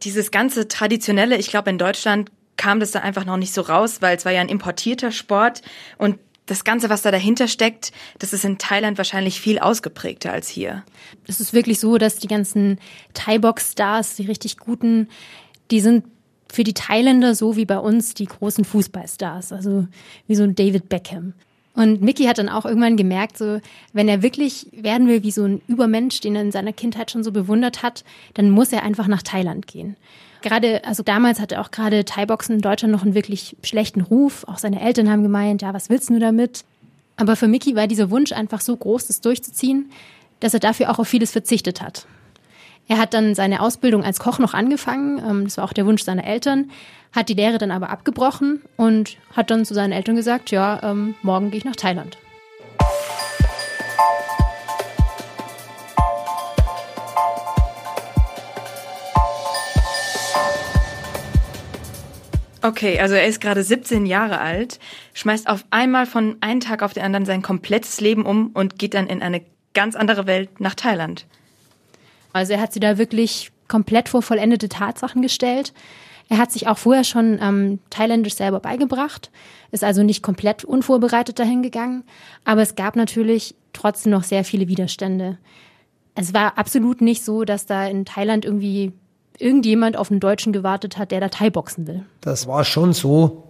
Dieses 0.01 0.31
ganze 0.31 0.67
Traditionelle, 0.67 1.37
ich 1.37 1.51
glaube, 1.51 1.69
in 1.69 1.77
Deutschland 1.77 2.31
kam 2.57 2.79
das 2.79 2.91
da 2.91 2.99
einfach 2.99 3.25
noch 3.25 3.37
nicht 3.37 3.53
so 3.53 3.61
raus, 3.61 4.01
weil 4.01 4.17
es 4.17 4.25
war 4.25 4.31
ja 4.31 4.41
ein 4.41 4.49
importierter 4.49 5.11
Sport 5.11 5.61
und 5.99 6.17
das 6.51 6.65
Ganze, 6.65 6.89
was 6.89 7.01
da 7.01 7.11
dahinter 7.11 7.47
steckt, 7.47 7.93
das 8.19 8.33
ist 8.33 8.43
in 8.43 8.57
Thailand 8.57 8.97
wahrscheinlich 8.97 9.39
viel 9.39 9.57
ausgeprägter 9.57 10.33
als 10.33 10.49
hier. 10.49 10.83
Es 11.25 11.39
ist 11.39 11.53
wirklich 11.53 11.79
so, 11.79 11.97
dass 11.97 12.17
die 12.17 12.27
ganzen 12.27 12.77
Thai-Box-Stars, 13.13 14.15
die 14.17 14.25
richtig 14.25 14.57
guten, 14.57 15.07
die 15.71 15.79
sind 15.79 16.03
für 16.51 16.65
die 16.65 16.73
Thailänder 16.73 17.35
so 17.35 17.55
wie 17.55 17.63
bei 17.63 17.77
uns 17.77 18.15
die 18.15 18.25
großen 18.25 18.65
Fußballstars, 18.65 19.53
also 19.53 19.87
wie 20.27 20.35
so 20.35 20.43
ein 20.43 20.53
David 20.53 20.89
Beckham. 20.89 21.33
Und 21.73 22.01
Mickey 22.01 22.25
hat 22.25 22.37
dann 22.37 22.49
auch 22.49 22.65
irgendwann 22.65 22.97
gemerkt, 22.97 23.37
so, 23.37 23.61
wenn 23.93 24.09
er 24.09 24.21
wirklich 24.21 24.67
werden 24.73 25.07
will 25.07 25.23
wie 25.23 25.31
so 25.31 25.45
ein 25.45 25.61
Übermensch, 25.67 26.19
den 26.19 26.35
er 26.35 26.41
in 26.41 26.51
seiner 26.51 26.73
Kindheit 26.73 27.11
schon 27.11 27.23
so 27.23 27.31
bewundert 27.31 27.81
hat, 27.81 28.03
dann 28.33 28.49
muss 28.49 28.73
er 28.73 28.83
einfach 28.83 29.07
nach 29.07 29.23
Thailand 29.23 29.67
gehen. 29.67 29.95
Gerade, 30.41 30.83
also 30.85 31.03
damals 31.03 31.39
hatte 31.39 31.61
auch 31.61 31.71
gerade 31.71 32.03
Thai-Boxen 32.03 32.55
in 32.55 32.61
Deutschland 32.61 32.91
noch 32.91 33.03
einen 33.03 33.13
wirklich 33.13 33.55
schlechten 33.63 34.01
Ruf. 34.01 34.43
Auch 34.47 34.57
seine 34.57 34.81
Eltern 34.81 35.09
haben 35.09 35.23
gemeint, 35.23 35.61
ja, 35.61 35.73
was 35.73 35.89
willst 35.89 36.09
du 36.09 36.19
damit? 36.19 36.63
Aber 37.17 37.35
für 37.35 37.47
Mickey 37.47 37.75
war 37.75 37.87
dieser 37.87 38.09
Wunsch 38.09 38.31
einfach 38.31 38.61
so 38.61 38.75
groß, 38.75 39.07
das 39.07 39.21
durchzuziehen, 39.21 39.91
dass 40.39 40.53
er 40.53 40.59
dafür 40.59 40.89
auch 40.89 40.97
auf 40.97 41.07
vieles 41.07 41.31
verzichtet 41.31 41.81
hat. 41.81 42.07
Er 42.87 42.97
hat 42.97 43.13
dann 43.13 43.35
seine 43.35 43.61
Ausbildung 43.61 44.03
als 44.03 44.19
Koch 44.19 44.39
noch 44.39 44.53
angefangen, 44.53 45.19
ähm, 45.19 45.43
das 45.43 45.57
war 45.57 45.65
auch 45.65 45.73
der 45.73 45.85
Wunsch 45.85 46.03
seiner 46.03 46.25
Eltern, 46.25 46.71
hat 47.13 47.29
die 47.29 47.35
Lehre 47.35 47.57
dann 47.57 47.71
aber 47.71 47.89
abgebrochen 47.89 48.61
und 48.75 49.17
hat 49.35 49.51
dann 49.51 49.65
zu 49.65 49.73
seinen 49.73 49.91
Eltern 49.91 50.15
gesagt, 50.15 50.49
ja, 50.51 50.81
ähm, 50.81 51.15
morgen 51.21 51.51
gehe 51.51 51.59
ich 51.59 51.65
nach 51.65 51.75
Thailand. 51.75 52.17
Okay, 62.63 62.99
also 62.99 63.15
er 63.15 63.25
ist 63.25 63.41
gerade 63.41 63.63
17 63.63 64.05
Jahre 64.05 64.39
alt, 64.39 64.79
schmeißt 65.13 65.47
auf 65.47 65.65
einmal 65.71 66.05
von 66.05 66.37
einem 66.41 66.59
Tag 66.59 66.83
auf 66.83 66.93
den 66.93 67.03
anderen 67.03 67.25
sein 67.25 67.41
komplettes 67.41 67.99
Leben 68.01 68.25
um 68.25 68.51
und 68.53 68.77
geht 68.77 68.93
dann 68.93 69.07
in 69.07 69.23
eine 69.23 69.41
ganz 69.73 69.95
andere 69.95 70.27
Welt 70.27 70.59
nach 70.59 70.75
Thailand. 70.75 71.25
Also 72.33 72.53
er 72.53 72.61
hat 72.61 72.71
sie 72.71 72.79
da 72.79 72.97
wirklich 72.97 73.51
komplett 73.67 74.09
vor 74.09 74.21
vollendete 74.21 74.69
Tatsachen 74.69 75.21
gestellt. 75.21 75.73
Er 76.29 76.37
hat 76.37 76.51
sich 76.51 76.67
auch 76.67 76.77
vorher 76.77 77.03
schon 77.03 77.39
ähm, 77.41 77.79
Thailändisch 77.89 78.35
selber 78.35 78.59
beigebracht, 78.59 79.31
ist 79.71 79.83
also 79.83 80.03
nicht 80.03 80.21
komplett 80.21 80.63
unvorbereitet 80.63 81.39
dahin 81.39 81.63
gegangen, 81.63 82.03
aber 82.45 82.61
es 82.61 82.75
gab 82.75 82.95
natürlich 82.95 83.55
trotzdem 83.73 84.11
noch 84.11 84.23
sehr 84.23 84.43
viele 84.43 84.67
Widerstände. 84.67 85.39
Es 86.13 86.33
war 86.33 86.57
absolut 86.57 87.01
nicht 87.01 87.25
so, 87.25 87.43
dass 87.43 87.65
da 87.65 87.87
in 87.87 88.05
Thailand 88.05 88.45
irgendwie 88.45 88.93
irgendjemand 89.41 89.97
auf 89.97 90.11
einen 90.11 90.19
Deutschen 90.19 90.53
gewartet 90.53 90.97
hat, 90.97 91.11
der 91.11 91.19
da 91.19 91.29
Thai-Boxen 91.29 91.87
will. 91.87 92.03
Das 92.21 92.47
war 92.47 92.63
schon 92.63 92.93
so, 92.93 93.43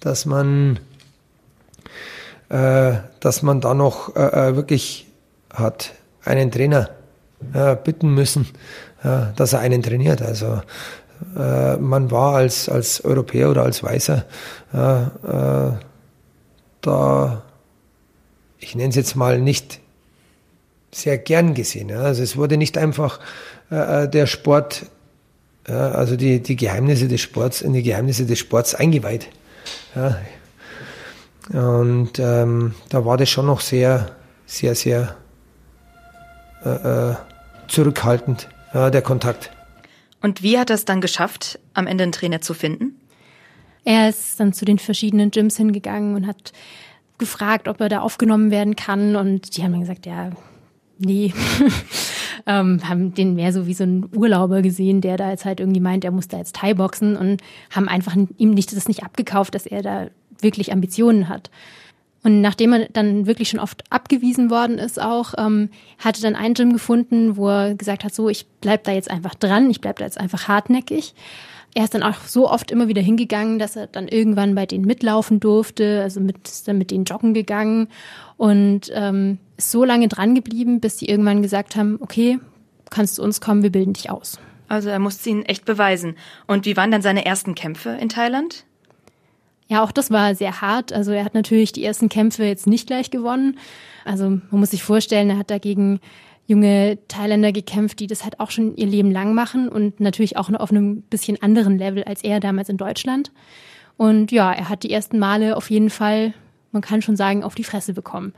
dass 0.00 0.26
man, 0.26 0.78
äh, 2.48 2.94
dass 3.20 3.42
man 3.42 3.60
da 3.60 3.74
noch 3.74 4.14
äh, 4.16 4.50
äh 4.50 4.56
wirklich 4.56 5.06
hat 5.52 5.94
einen 6.24 6.50
Trainer 6.50 6.90
äh, 7.52 7.76
bitten 7.76 8.14
müssen, 8.14 8.46
äh, 9.02 9.32
dass 9.36 9.52
er 9.52 9.60
einen 9.60 9.82
trainiert. 9.82 10.22
Also 10.22 10.60
äh, 11.36 11.76
man 11.76 12.10
war 12.10 12.34
als, 12.34 12.68
als 12.68 13.04
Europäer 13.04 13.50
oder 13.50 13.62
als 13.62 13.82
Weißer 13.82 14.24
da, 16.82 17.42
ich 18.58 18.74
nenne 18.74 18.90
es 18.90 18.96
jetzt 18.96 19.16
mal 19.16 19.40
nicht 19.40 19.80
sehr 20.92 21.16
gern 21.18 21.54
gesehen. 21.54 21.90
Also 21.92 22.22
es 22.22 22.36
wurde 22.36 22.56
nicht 22.58 22.76
einfach 22.76 23.20
der 23.70 24.26
Sport 24.26 24.86
ja, 25.68 25.90
also 25.90 26.16
die, 26.16 26.42
die 26.42 26.56
Geheimnisse 26.56 27.08
des 27.08 27.20
Sports, 27.20 27.60
in 27.60 27.72
die 27.72 27.82
Geheimnisse 27.82 28.26
des 28.26 28.38
Sports 28.38 28.74
eingeweiht. 28.74 29.28
Ja. 29.94 30.18
Und 31.52 32.18
ähm, 32.18 32.74
da 32.88 33.04
war 33.04 33.16
das 33.16 33.30
schon 33.30 33.46
noch 33.46 33.60
sehr, 33.60 34.16
sehr, 34.46 34.74
sehr 34.74 35.16
äh, 36.64 37.10
äh, 37.10 37.14
zurückhaltend, 37.68 38.48
ja, 38.74 38.90
der 38.90 39.02
Kontakt. 39.02 39.50
Und 40.22 40.42
wie 40.42 40.58
hat 40.58 40.70
er 40.70 40.74
es 40.74 40.84
dann 40.84 41.00
geschafft, 41.00 41.58
am 41.74 41.86
Ende 41.86 42.04
einen 42.04 42.12
Trainer 42.12 42.40
zu 42.40 42.54
finden? 42.54 43.00
Er 43.84 44.08
ist 44.08 44.40
dann 44.40 44.52
zu 44.52 44.64
den 44.64 44.78
verschiedenen 44.78 45.30
Gyms 45.30 45.56
hingegangen 45.56 46.16
und 46.16 46.26
hat 46.26 46.52
gefragt, 47.18 47.68
ob 47.68 47.80
er 47.80 47.88
da 47.88 48.00
aufgenommen 48.00 48.50
werden 48.50 48.74
kann. 48.74 49.14
Und 49.14 49.56
die 49.56 49.62
haben 49.62 49.72
dann 49.72 49.82
gesagt, 49.82 50.06
ja, 50.06 50.30
nee. 50.98 51.32
ähm, 52.46 52.88
haben 52.88 53.12
den 53.14 53.34
mehr 53.34 53.52
so 53.52 53.66
wie 53.66 53.74
so 53.74 53.84
ein 53.84 54.08
Urlauber 54.14 54.62
gesehen, 54.62 55.00
der 55.00 55.16
da 55.16 55.30
jetzt 55.30 55.44
halt 55.44 55.60
irgendwie 55.60 55.80
meint, 55.80 56.04
er 56.04 56.12
muss 56.12 56.28
da 56.28 56.38
jetzt 56.38 56.56
Thai 56.56 56.74
boxen 56.74 57.16
und 57.16 57.42
haben 57.74 57.88
einfach 57.88 58.16
ihm 58.38 58.50
nicht 58.50 58.74
das 58.74 58.88
nicht 58.88 59.02
abgekauft, 59.02 59.54
dass 59.54 59.66
er 59.66 59.82
da 59.82 60.06
wirklich 60.40 60.72
Ambitionen 60.72 61.28
hat. 61.28 61.50
Und 62.22 62.40
nachdem 62.40 62.72
er 62.72 62.88
dann 62.88 63.26
wirklich 63.26 63.48
schon 63.50 63.60
oft 63.60 63.84
abgewiesen 63.90 64.50
worden 64.50 64.78
ist, 64.78 65.00
auch 65.00 65.34
ähm, 65.38 65.70
hatte 65.98 66.22
dann 66.22 66.34
ein 66.34 66.54
Gym 66.54 66.72
gefunden, 66.72 67.36
wo 67.36 67.48
er 67.48 67.74
gesagt 67.74 68.02
hat, 68.02 68.14
so 68.14 68.28
ich 68.28 68.46
bleib 68.60 68.84
da 68.84 68.92
jetzt 68.92 69.10
einfach 69.10 69.34
dran, 69.34 69.70
ich 69.70 69.80
bleib 69.80 69.98
da 69.98 70.04
jetzt 70.04 70.18
einfach 70.18 70.48
hartnäckig. 70.48 71.14
Er 71.76 71.84
ist 71.84 71.92
dann 71.92 72.02
auch 72.02 72.16
so 72.26 72.50
oft 72.50 72.70
immer 72.70 72.88
wieder 72.88 73.02
hingegangen, 73.02 73.58
dass 73.58 73.76
er 73.76 73.86
dann 73.86 74.08
irgendwann 74.08 74.54
bei 74.54 74.64
denen 74.64 74.86
mitlaufen 74.86 75.40
durfte, 75.40 76.00
also 76.02 76.20
mit, 76.20 76.48
ist 76.48 76.66
dann 76.66 76.78
mit 76.78 76.90
denen 76.90 77.04
joggen 77.04 77.34
gegangen 77.34 77.88
und 78.38 78.90
ähm, 78.94 79.36
ist 79.58 79.72
so 79.72 79.84
lange 79.84 80.08
dran 80.08 80.34
geblieben, 80.34 80.80
bis 80.80 80.98
sie 80.98 81.04
irgendwann 81.06 81.42
gesagt 81.42 81.76
haben, 81.76 81.98
okay, 82.00 82.38
kannst 82.88 83.18
du 83.18 83.22
uns 83.22 83.42
kommen, 83.42 83.62
wir 83.62 83.70
bilden 83.70 83.92
dich 83.92 84.08
aus. 84.08 84.38
Also 84.68 84.88
er 84.88 84.98
musste 84.98 85.28
ihn 85.28 85.42
echt 85.42 85.66
beweisen. 85.66 86.16
Und 86.46 86.64
wie 86.64 86.78
waren 86.78 86.90
dann 86.90 87.02
seine 87.02 87.26
ersten 87.26 87.54
Kämpfe 87.54 87.90
in 87.90 88.08
Thailand? 88.08 88.64
Ja, 89.68 89.84
auch 89.84 89.92
das 89.92 90.10
war 90.10 90.34
sehr 90.34 90.62
hart. 90.62 90.94
Also 90.94 91.12
er 91.12 91.26
hat 91.26 91.34
natürlich 91.34 91.72
die 91.72 91.84
ersten 91.84 92.08
Kämpfe 92.08 92.44
jetzt 92.44 92.66
nicht 92.66 92.86
gleich 92.86 93.10
gewonnen. 93.10 93.58
Also 94.06 94.30
man 94.30 94.60
muss 94.60 94.70
sich 94.70 94.82
vorstellen, 94.82 95.28
er 95.28 95.36
hat 95.36 95.50
dagegen 95.50 96.00
junge 96.46 96.98
Thailänder 97.08 97.52
gekämpft, 97.52 98.00
die 98.00 98.06
das 98.06 98.22
halt 98.22 98.40
auch 98.40 98.50
schon 98.50 98.76
ihr 98.76 98.86
Leben 98.86 99.10
lang 99.10 99.34
machen 99.34 99.68
und 99.68 100.00
natürlich 100.00 100.36
auch 100.36 100.52
auf 100.52 100.70
einem 100.70 101.02
bisschen 101.02 101.40
anderen 101.42 101.78
Level 101.78 102.04
als 102.04 102.22
er 102.22 102.40
damals 102.40 102.68
in 102.68 102.76
Deutschland. 102.76 103.32
Und 103.96 104.30
ja, 104.30 104.52
er 104.52 104.68
hat 104.68 104.82
die 104.82 104.92
ersten 104.92 105.18
Male 105.18 105.56
auf 105.56 105.70
jeden 105.70 105.90
Fall, 105.90 106.34
man 106.72 106.82
kann 106.82 107.02
schon 107.02 107.16
sagen, 107.16 107.42
auf 107.42 107.54
die 107.54 107.64
Fresse 107.64 107.94
bekommen 107.94 108.32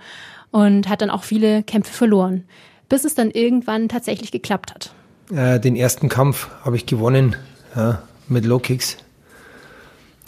und 0.50 0.88
hat 0.88 1.02
dann 1.02 1.10
auch 1.10 1.24
viele 1.24 1.62
Kämpfe 1.62 1.92
verloren, 1.92 2.44
bis 2.88 3.04
es 3.04 3.14
dann 3.14 3.30
irgendwann 3.30 3.88
tatsächlich 3.88 4.32
geklappt 4.32 4.72
hat. 4.72 4.92
Äh, 5.30 5.60
den 5.60 5.76
ersten 5.76 6.08
Kampf 6.08 6.48
habe 6.64 6.76
ich 6.76 6.86
gewonnen 6.86 7.36
ja, 7.76 8.02
mit 8.28 8.46
Low 8.46 8.58
Kicks. 8.58 8.96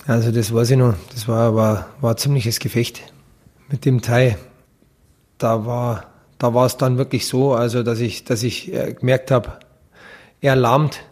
Also 0.07 0.33
das 0.33 0.53
weiß 0.53 0.73
ich 0.73 0.77
noch. 0.77 0.95
Das 1.13 1.29
war 1.29 1.55
war, 1.55 1.87
war 2.01 2.17
ziemliches 2.17 2.59
Gefecht 2.59 3.03
mit 3.69 3.85
dem 3.85 4.03
Thai. 4.03 4.37
Da 5.39 5.65
war 5.65 6.10
da 6.41 6.55
war 6.55 6.65
es 6.65 6.79
dann 6.79 6.97
wirklich 6.97 7.29
so, 7.29 7.53
also 7.53 7.83
dass 7.83 8.01
ich, 8.01 8.25
dass 8.25 8.43
ich 8.43 8.73
äh, 8.73 8.95
gemerkt 8.95 9.31
habe, 9.31 9.59
er 10.41 10.57
lahmt 10.57 11.03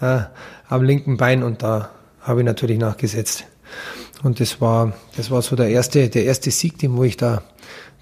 äh, 0.00 0.20
am 0.68 0.84
linken 0.84 1.16
Bein 1.16 1.42
und 1.42 1.62
da 1.64 1.90
habe 2.22 2.40
ich 2.40 2.46
natürlich 2.46 2.78
nachgesetzt. 2.78 3.44
Und 4.22 4.38
das 4.38 4.60
war, 4.60 4.92
das 5.16 5.32
war 5.32 5.42
so 5.42 5.56
der 5.56 5.68
erste, 5.68 6.08
der 6.08 6.24
erste 6.24 6.52
Sieg, 6.52 6.78
den 6.78 6.96
wo 6.96 7.02
ich 7.02 7.16
da, 7.16 7.42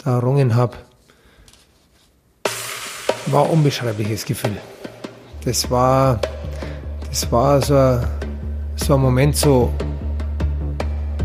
da 0.04 0.16
errungen 0.16 0.54
habe. 0.54 0.76
War 3.26 3.44
ein 3.44 3.50
unbeschreibliches 3.50 4.26
Gefühl. 4.26 4.58
Das 5.44 5.70
war, 5.70 6.20
das 7.08 7.32
war 7.32 7.62
so, 7.62 8.00
so 8.76 8.94
ein 8.94 9.00
Moment 9.00 9.34
so, 9.34 9.72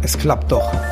es 0.01 0.17
klappt 0.17 0.49
doch. 0.51 0.90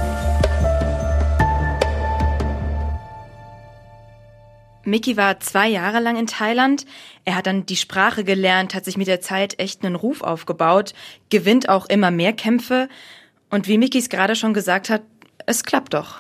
Mickey 4.90 5.18
war 5.18 5.40
zwei 5.40 5.68
Jahre 5.68 6.00
lang 6.00 6.18
in 6.18 6.28
Thailand. 6.28 6.86
Er 7.26 7.36
hat 7.36 7.48
dann 7.48 7.66
die 7.66 7.76
Sprache 7.76 8.24
gelernt, 8.24 8.74
hat 8.74 8.86
sich 8.86 8.98
mit 8.98 9.08
der 9.08 9.22
Zeit 9.22 9.60
echt 9.60 9.86
einen 9.86 9.96
Ruf 9.96 10.22
aufgebaut, 10.22 10.94
gewinnt 11.30 11.70
auch 11.70 11.88
immer 11.88 12.12
mehr 12.12 12.34
Kämpfe. 12.34 12.90
Und 13.50 13.68
wie 13.68 13.78
Mickey 13.78 13.98
es 13.98 14.10
gerade 14.10 14.36
schon 14.36 14.54
gesagt 14.54 14.90
hat, 14.90 15.02
es 15.46 15.64
klappt 15.64 15.94
doch. 15.94 16.18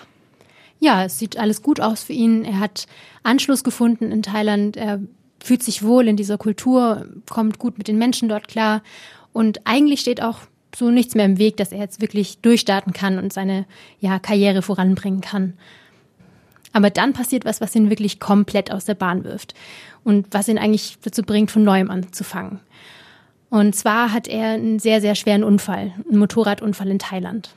Ja, 0.79 1.03
es 1.03 1.19
sieht 1.19 1.37
alles 1.37 1.61
gut 1.61 1.81
aus 1.81 2.03
für 2.03 2.13
ihn. 2.13 2.45
Er 2.45 2.59
hat 2.59 2.87
Anschluss 3.23 3.63
gefunden 3.63 4.11
in 4.11 4.23
Thailand. 4.23 4.77
Er 4.77 5.01
fühlt 5.43 5.63
sich 5.63 5.83
wohl 5.83 6.07
in 6.07 6.15
dieser 6.15 6.37
Kultur, 6.37 7.05
kommt 7.29 7.59
gut 7.59 7.77
mit 7.77 7.87
den 7.87 7.97
Menschen 7.97 8.29
dort 8.29 8.47
klar. 8.47 8.81
Und 9.33 9.61
eigentlich 9.65 9.99
steht 9.99 10.21
auch 10.21 10.39
so 10.75 10.89
nichts 10.89 11.15
mehr 11.15 11.25
im 11.25 11.37
Weg, 11.37 11.57
dass 11.57 11.71
er 11.71 11.79
jetzt 11.79 12.01
wirklich 12.01 12.39
durchstarten 12.39 12.93
kann 12.93 13.17
und 13.17 13.33
seine 13.33 13.65
ja, 13.99 14.19
Karriere 14.19 14.61
voranbringen 14.61 15.21
kann. 15.21 15.53
Aber 16.71 16.89
dann 16.89 17.13
passiert 17.13 17.45
was, 17.45 17.61
was 17.61 17.75
ihn 17.75 17.89
wirklich 17.89 18.19
komplett 18.19 18.71
aus 18.71 18.85
der 18.85 18.95
Bahn 18.95 19.23
wirft 19.23 19.53
und 20.03 20.27
was 20.31 20.47
ihn 20.47 20.57
eigentlich 20.57 20.97
dazu 21.01 21.23
bringt, 21.23 21.51
von 21.51 21.63
neuem 21.63 21.89
anzufangen. 21.89 22.59
Und 23.49 23.75
zwar 23.75 24.13
hat 24.13 24.27
er 24.27 24.49
einen 24.49 24.79
sehr, 24.79 25.01
sehr 25.01 25.15
schweren 25.15 25.43
Unfall, 25.43 25.93
einen 26.07 26.19
Motorradunfall 26.19 26.89
in 26.89 26.99
Thailand. 26.99 27.49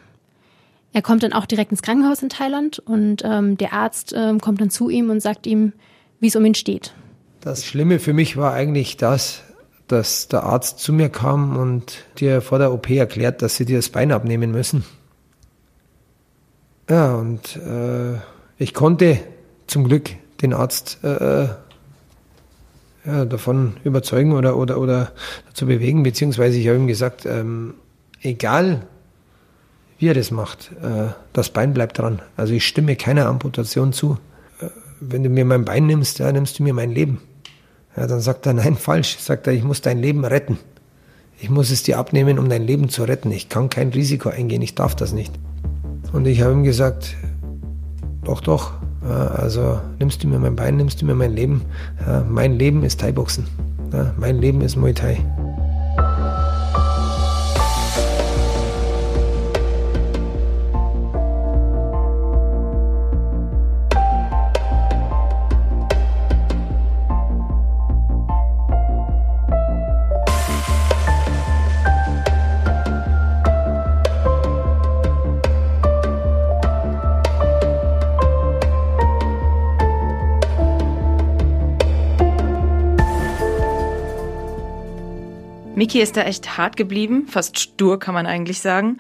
Er 0.95 1.03
kommt 1.03 1.23
dann 1.23 1.33
auch 1.33 1.47
direkt 1.47 1.71
ins 1.71 1.83
Krankenhaus 1.83 2.23
in 2.23 2.29
Thailand 2.29 2.79
und 2.79 3.23
ähm, 3.25 3.57
der 3.57 3.73
Arzt 3.73 4.15
ähm, 4.17 4.41
kommt 4.41 4.61
dann 4.61 4.71
zu 4.71 4.91
ihm 4.91 5.11
und 5.11 5.21
sagt 5.21 5.47
ihm, 5.47 5.73
wie 6.21 6.29
es 6.29 6.37
um 6.37 6.45
ihn 6.45 6.55
steht. 6.55 6.93
Das 7.41 7.65
Schlimme 7.65 7.99
für 7.99 8.13
mich 8.13 8.37
war 8.37 8.53
eigentlich 8.53 8.97
das, 8.97 9.43
dass 9.89 10.29
der 10.29 10.45
Arzt 10.45 10.79
zu 10.79 10.93
mir 10.93 11.09
kam 11.09 11.57
und 11.57 12.05
dir 12.19 12.41
vor 12.41 12.59
der 12.59 12.73
OP 12.73 12.89
erklärt, 12.91 13.43
dass 13.43 13.57
sie 13.57 13.65
dir 13.65 13.77
das 13.77 13.89
Bein 13.89 14.13
abnehmen 14.13 14.51
müssen. 14.53 14.85
Ja, 16.89 17.15
und 17.15 17.57
äh, 17.57 18.19
ich 18.63 18.75
konnte 18.75 19.19
zum 19.67 19.85
Glück 19.85 20.11
den 20.41 20.53
Arzt 20.55 21.01
äh, 21.03 21.43
äh, 21.43 21.49
ja, 23.05 23.25
davon 23.25 23.75
überzeugen 23.83 24.33
oder, 24.33 24.57
oder, 24.57 24.79
oder 24.79 25.13
dazu 25.49 25.67
bewegen, 25.67 26.05
beziehungsweise 26.05 26.59
ich 26.59 26.69
habe 26.69 26.79
ihm 26.79 26.87
gesagt, 26.87 27.27
ähm, 27.27 27.75
egal 28.21 28.87
wie 29.99 30.09
er 30.09 30.15
das 30.15 30.31
macht, 30.31 30.71
äh, 30.83 31.09
das 31.33 31.51
Bein 31.51 31.75
bleibt 31.75 31.99
dran. 31.99 32.23
Also 32.37 32.55
ich 32.55 32.67
stimme 32.67 32.97
keiner 32.97 33.27
Amputation 33.27 33.93
zu. 33.93 34.19
Äh, 34.61 34.67
wenn 35.01 35.25
du 35.25 35.29
mir 35.29 35.45
mein 35.45 35.65
Bein 35.65 35.87
nimmst, 35.87 36.21
ja, 36.21 36.31
nimmst 36.31 36.59
du 36.59 36.63
mir 36.63 36.75
mein 36.75 36.91
Leben. 36.91 37.21
Ja, 37.97 38.07
dann 38.07 38.21
sagt 38.21 38.47
er, 38.47 38.55
nein, 38.55 38.77
falsch. 38.77 39.19
Sagt 39.19 39.49
er, 39.49 39.53
ich 39.53 39.65
muss 39.65 39.81
dein 39.81 39.99
Leben 39.99 40.25
retten. 40.25 40.59
Ich 41.41 41.51
muss 41.51 41.71
es 41.73 41.83
dir 41.83 41.99
abnehmen, 41.99 42.39
um 42.39 42.49
dein 42.49 42.63
Leben 42.63 42.89
zu 42.89 43.03
retten. 43.03 43.33
Ich 43.33 43.49
kann 43.49 43.71
kein 43.71 43.89
Risiko 43.89 44.29
eingehen, 44.29 44.63
ich 44.63 44.77
darf 44.77 44.95
das 44.95 45.13
nicht. 45.13 45.33
Und 46.13 46.27
ich 46.27 46.43
habe 46.43 46.53
ihm 46.53 46.63
gesagt, 46.63 47.17
doch, 48.25 48.41
doch. 48.41 48.73
Also 49.37 49.81
nimmst 49.99 50.23
du 50.23 50.29
mir 50.29 50.39
mein 50.39 50.57
Bein, 50.57 50.77
nimmst 50.77 51.03
du 51.03 51.07
mir 51.07 51.15
mein 51.15 51.33
Leben. 51.33 51.63
Mein 52.29 52.59
Leben 52.59 52.85
ist 52.85 53.01
Thai-Boxen. 53.01 53.47
Mein 54.19 54.39
Leben 54.39 54.61
ist 54.61 54.77
Muay 54.77 54.95
Thai. 54.95 55.19
Miki 85.93 86.03
ist 86.03 86.17
da 86.17 86.23
echt 86.23 86.57
hart 86.57 86.79
geblieben, 86.79 87.27
fast 87.29 87.59
stur 87.59 87.99
kann 87.99 88.15
man 88.15 88.25
eigentlich 88.25 88.63
sagen. 88.63 88.97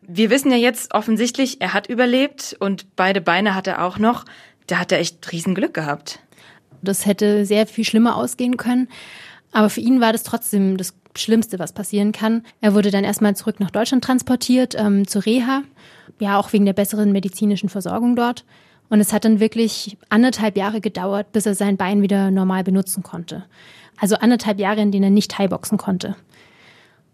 Wir 0.00 0.30
wissen 0.30 0.50
ja 0.50 0.56
jetzt 0.56 0.94
offensichtlich, 0.94 1.60
er 1.60 1.74
hat 1.74 1.86
überlebt 1.86 2.56
und 2.58 2.96
beide 2.96 3.20
Beine 3.20 3.54
hat 3.54 3.66
er 3.66 3.84
auch 3.84 3.98
noch. 3.98 4.24
Da 4.66 4.78
hat 4.78 4.90
er 4.90 5.00
echt 5.00 5.30
Riesenglück 5.32 5.74
gehabt. 5.74 6.20
Das 6.80 7.04
hätte 7.04 7.44
sehr 7.44 7.66
viel 7.66 7.84
schlimmer 7.84 8.16
ausgehen 8.16 8.56
können. 8.56 8.88
Aber 9.52 9.68
für 9.68 9.80
ihn 9.80 10.00
war 10.00 10.12
das 10.12 10.22
trotzdem 10.22 10.78
das 10.78 10.94
Schlimmste, 11.14 11.58
was 11.58 11.74
passieren 11.74 12.10
kann. 12.10 12.42
Er 12.62 12.72
wurde 12.72 12.90
dann 12.90 13.04
erstmal 13.04 13.36
zurück 13.36 13.60
nach 13.60 13.70
Deutschland 13.70 14.02
transportiert, 14.02 14.74
ähm, 14.78 15.06
zur 15.06 15.26
Reha. 15.26 15.60
Ja, 16.20 16.38
auch 16.38 16.54
wegen 16.54 16.64
der 16.64 16.72
besseren 16.72 17.12
medizinischen 17.12 17.68
Versorgung 17.68 18.16
dort. 18.16 18.46
Und 18.88 19.00
es 19.00 19.12
hat 19.12 19.26
dann 19.26 19.40
wirklich 19.40 19.98
anderthalb 20.08 20.56
Jahre 20.56 20.80
gedauert, 20.80 21.32
bis 21.32 21.44
er 21.44 21.54
sein 21.54 21.76
Bein 21.76 22.00
wieder 22.00 22.30
normal 22.30 22.64
benutzen 22.64 23.02
konnte. 23.02 23.44
Also 23.98 24.16
anderthalb 24.16 24.58
Jahre, 24.58 24.80
in 24.80 24.90
denen 24.90 25.04
er 25.04 25.10
nicht 25.10 25.32
Thai-Boxen 25.32 25.76
konnte. 25.76 26.16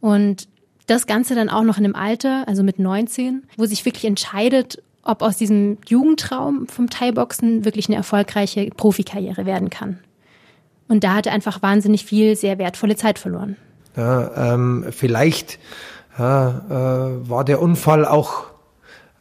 Und 0.07 0.47
das 0.87 1.09
Ganze 1.09 1.35
dann 1.35 1.49
auch 1.49 1.64
noch 1.64 1.79
in 1.79 1.85
einem 1.85 1.97
Alter, 1.97 2.47
also 2.47 2.62
mit 2.62 2.79
19, 2.79 3.42
wo 3.57 3.66
sich 3.66 3.85
wirklich 3.85 4.05
entscheidet, 4.05 4.81
ob 5.03 5.21
aus 5.21 5.37
diesem 5.37 5.79
Jugendtraum 5.88 6.69
vom 6.69 6.88
Thai-Boxen 6.88 7.64
wirklich 7.64 7.88
eine 7.88 7.97
erfolgreiche 7.97 8.71
Profikarriere 8.71 9.47
werden 9.47 9.69
kann. 9.69 9.99
Und 10.87 11.03
da 11.03 11.14
hat 11.14 11.27
er 11.27 11.33
einfach 11.33 11.61
wahnsinnig 11.61 12.05
viel 12.05 12.37
sehr 12.37 12.57
wertvolle 12.59 12.95
Zeit 12.95 13.19
verloren. 13.19 13.57
Ja, 13.97 14.55
ähm, 14.55 14.87
vielleicht 14.90 15.59
ja, 16.16 16.51
äh, 16.71 17.29
war 17.29 17.45
der 17.45 17.61
Unfall 17.61 18.05
auch, 18.05 18.45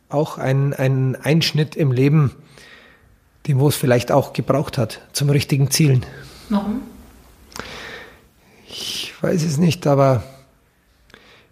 auch 0.10 0.38
ein, 0.38 0.72
ein 0.76 1.16
Einschnitt 1.16 1.76
im 1.76 1.92
Leben, 1.92 2.36
den 3.48 3.60
wo 3.60 3.70
es 3.70 3.76
vielleicht 3.76 4.12
auch 4.12 4.34
gebraucht 4.34 4.78
hat, 4.78 5.02
zum 5.14 5.32
richtigen 5.32 5.72
Zielen. 5.72 6.06
Warum? 6.50 6.82
Ich 8.68 9.16
weiß 9.20 9.42
es 9.42 9.58
nicht, 9.58 9.88
aber 9.88 10.22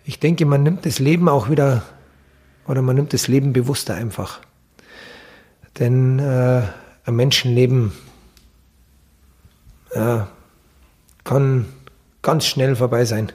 ich 0.03 0.19
denke, 0.19 0.45
man 0.45 0.63
nimmt 0.63 0.85
das 0.85 0.99
Leben 0.99 1.29
auch 1.29 1.49
wieder, 1.49 1.83
oder 2.67 2.81
man 2.81 2.95
nimmt 2.95 3.13
das 3.13 3.27
Leben 3.27 3.53
bewusster 3.53 3.95
einfach. 3.95 4.41
Denn 5.79 6.19
äh, 6.19 6.63
ein 7.05 7.15
Menschenleben 7.15 7.93
ja, 9.95 10.27
kann 11.23 11.65
ganz 12.21 12.45
schnell 12.45 12.75
vorbei 12.75 13.05
sein. 13.05 13.31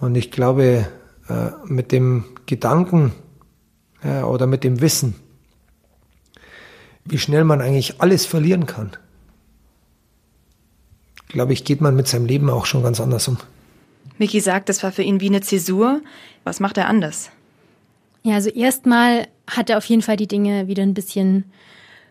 Und 0.00 0.14
ich 0.14 0.30
glaube, 0.30 0.88
äh, 1.28 1.50
mit 1.66 1.92
dem 1.92 2.24
Gedanken 2.46 3.12
ja, 4.02 4.24
oder 4.24 4.46
mit 4.46 4.64
dem 4.64 4.80
Wissen, 4.80 5.14
wie 7.04 7.18
schnell 7.18 7.44
man 7.44 7.60
eigentlich 7.60 8.00
alles 8.00 8.26
verlieren 8.26 8.66
kann, 8.66 8.96
glaube 11.28 11.52
ich, 11.52 11.64
geht 11.64 11.80
man 11.80 11.96
mit 11.96 12.06
seinem 12.06 12.26
Leben 12.26 12.48
auch 12.48 12.66
schon 12.66 12.82
ganz 12.82 13.00
anders 13.00 13.28
um. 13.28 13.38
Mickey 14.18 14.40
sagt, 14.40 14.68
das 14.68 14.82
war 14.82 14.92
für 14.92 15.02
ihn 15.02 15.20
wie 15.20 15.28
eine 15.28 15.40
Zäsur. 15.40 16.00
Was 16.44 16.60
macht 16.60 16.78
er 16.78 16.88
anders? 16.88 17.30
Ja, 18.22 18.34
also 18.34 18.50
erstmal 18.50 19.26
hat 19.50 19.70
er 19.70 19.78
auf 19.78 19.84
jeden 19.84 20.02
Fall 20.02 20.16
die 20.16 20.28
Dinge 20.28 20.68
wieder 20.68 20.82
ein 20.82 20.94
bisschen 20.94 21.44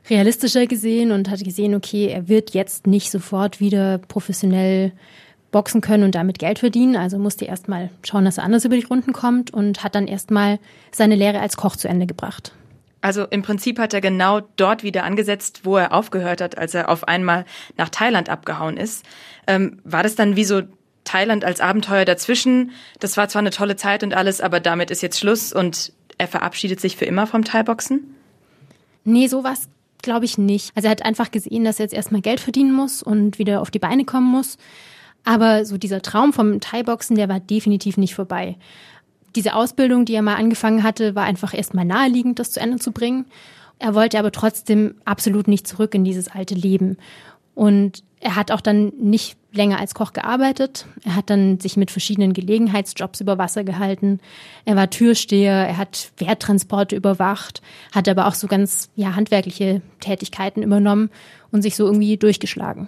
realistischer 0.10 0.68
gesehen 0.68 1.12
und 1.12 1.30
hat 1.30 1.44
gesehen, 1.44 1.76
okay, 1.76 2.08
er 2.08 2.28
wird 2.28 2.52
jetzt 2.54 2.88
nicht 2.88 3.10
sofort 3.10 3.60
wieder 3.60 3.98
professionell 3.98 4.92
boxen 5.52 5.82
können 5.82 6.04
und 6.04 6.16
damit 6.16 6.40
Geld 6.40 6.60
verdienen. 6.60 6.96
Also 6.96 7.18
musste 7.18 7.46
erstmal 7.46 7.90
schauen, 8.04 8.26
dass 8.26 8.38
er 8.38 8.44
anders 8.44 8.66
über 8.66 8.76
die 8.76 8.84
Runden 8.84 9.14
kommt 9.14 9.52
und 9.52 9.84
hat 9.84 9.96
dann 9.96 10.08
erstmal 10.08 10.60
seine 10.92 11.16
Lehre 11.16 11.40
als 11.40 11.56
Koch 11.56 11.78
zu 11.78 11.88
Ende 11.88 12.06
gebracht. 12.06 12.52
Also 13.02 13.26
im 13.26 13.42
Prinzip 13.42 13.80
hat 13.80 13.94
er 13.94 14.02
genau 14.02 14.42
dort 14.56 14.84
wieder 14.84 15.04
angesetzt, 15.04 15.62
wo 15.64 15.78
er 15.78 15.94
aufgehört 15.94 16.42
hat, 16.42 16.58
als 16.58 16.74
er 16.74 16.90
auf 16.90 17.08
einmal 17.08 17.46
nach 17.78 17.90
Thailand 17.90 18.30
abgehauen 18.30 18.78
ist. 18.78 19.06
Ähm, 19.46 19.80
war 19.84 20.04
das 20.04 20.16
dann 20.16 20.36
wie 20.36 20.46
so 20.46 20.62
Thailand 21.04 21.46
als 21.46 21.62
Abenteuer 21.62 22.06
dazwischen? 22.06 22.72
Das 23.00 23.18
war 23.18 23.28
zwar 23.30 23.42
eine 23.42 23.50
tolle 23.50 23.76
Zeit 23.76 24.04
und 24.04 24.14
alles, 24.14 24.42
aber 24.42 24.60
damit 24.60 24.92
ist 24.92 25.02
jetzt 25.02 25.20
Schluss 25.20 25.54
und 25.54 25.92
er 26.18 26.28
verabschiedet 26.28 26.80
sich 26.80 26.98
für 26.98 27.06
immer 27.06 27.28
vom 27.28 27.44
Thai-Boxen? 27.44 28.16
Nee, 29.04 29.28
sowas 29.28 29.68
glaube 30.02 30.26
ich 30.26 30.38
nicht. 30.38 30.72
Also 30.76 30.88
er 30.88 30.92
hat 30.92 31.06
einfach 31.06 31.32
gesehen, 31.32 31.64
dass 31.64 31.80
er 31.80 31.86
jetzt 31.86 31.94
erstmal 31.94 32.22
Geld 32.22 32.40
verdienen 32.40 32.74
muss 32.74 33.02
und 33.02 33.40
wieder 33.40 33.62
auf 33.62 33.72
die 33.72 33.80
Beine 33.80 34.06
kommen 34.06 34.30
muss. 34.30 34.58
Aber 35.26 35.66
so 35.66 35.78
dieser 35.78 36.02
Traum 36.02 36.34
vom 36.34 36.60
Thai-Boxen, 36.60 37.16
der 37.16 37.30
war 37.30 37.40
definitiv 37.40 37.98
nicht 37.98 38.14
vorbei 38.14 38.58
diese 39.36 39.56
Ausbildung, 39.56 40.06
die 40.06 40.14
er 40.14 40.22
mal 40.22 40.36
angefangen 40.36 40.84
hatte, 40.84 41.16
war 41.16 41.24
einfach 41.24 41.54
erstmal 41.54 41.86
naheliegend, 41.86 42.40
das 42.40 42.52
zu 42.52 42.60
Ende 42.60 42.80
zu 42.80 42.92
bringen. 42.92 43.26
Er 43.80 43.96
wollte 43.96 44.20
aber 44.20 44.32
trotzdem 44.32 44.96
absolut 45.06 45.48
nicht 45.48 45.68
zurück 45.68 45.96
in 45.96 46.04
dieses 46.04 46.30
alte 46.30 46.56
Leben. 46.56 46.98
Und 47.56 48.04
er 48.20 48.36
hat 48.36 48.52
auch 48.52 48.62
dann 48.62 48.94
nicht 49.00 49.38
länger 49.54 49.80
als 49.80 49.94
Koch 49.94 50.14
gearbeitet. 50.14 50.86
Er 51.06 51.16
hat 51.16 51.30
dann 51.30 51.60
sich 51.60 51.78
mit 51.78 51.92
verschiedenen 51.92 52.34
Gelegenheitsjobs 52.34 53.22
über 53.22 53.38
Wasser 53.38 53.64
gehalten. 53.64 54.20
Er 54.66 54.76
war 54.76 54.90
Türsteher, 54.90 55.54
er 55.54 55.78
hat 55.78 56.12
Werttransporte 56.18 56.96
überwacht, 56.96 57.62
hat 57.94 58.10
aber 58.10 58.28
auch 58.28 58.34
so 58.34 58.48
ganz 58.48 58.90
ja 58.96 59.16
handwerkliche 59.16 59.82
Tätigkeiten 60.00 60.64
übernommen 60.64 61.10
und 61.52 61.62
sich 61.62 61.76
so 61.76 61.86
irgendwie 61.86 62.18
durchgeschlagen. 62.18 62.88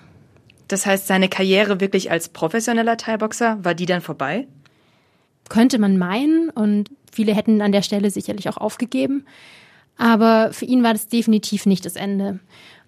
Das 0.68 0.86
heißt, 0.86 1.08
seine 1.08 1.30
Karriere 1.30 1.80
wirklich 1.80 2.10
als 2.10 2.30
professioneller 2.30 2.98
Thai-Boxer, 2.98 3.64
war 3.64 3.76
die 3.76 3.86
dann 3.86 4.02
vorbei? 4.02 4.48
könnte 5.50 5.80
man 5.80 5.98
meinen 5.98 6.50
und 6.50 6.90
viele 7.12 7.34
hätten 7.34 7.62
an 7.62 7.72
der 7.72 7.82
Stelle 7.82 8.10
sicherlich 8.10 8.50
auch 8.50 8.58
aufgegeben. 8.58 9.26
Aber 9.98 10.52
für 10.52 10.66
ihn 10.66 10.84
war 10.84 10.94
das 10.94 11.08
definitiv 11.08 11.66
nicht 11.66 11.86
das 11.86 11.96
Ende. 11.96 12.40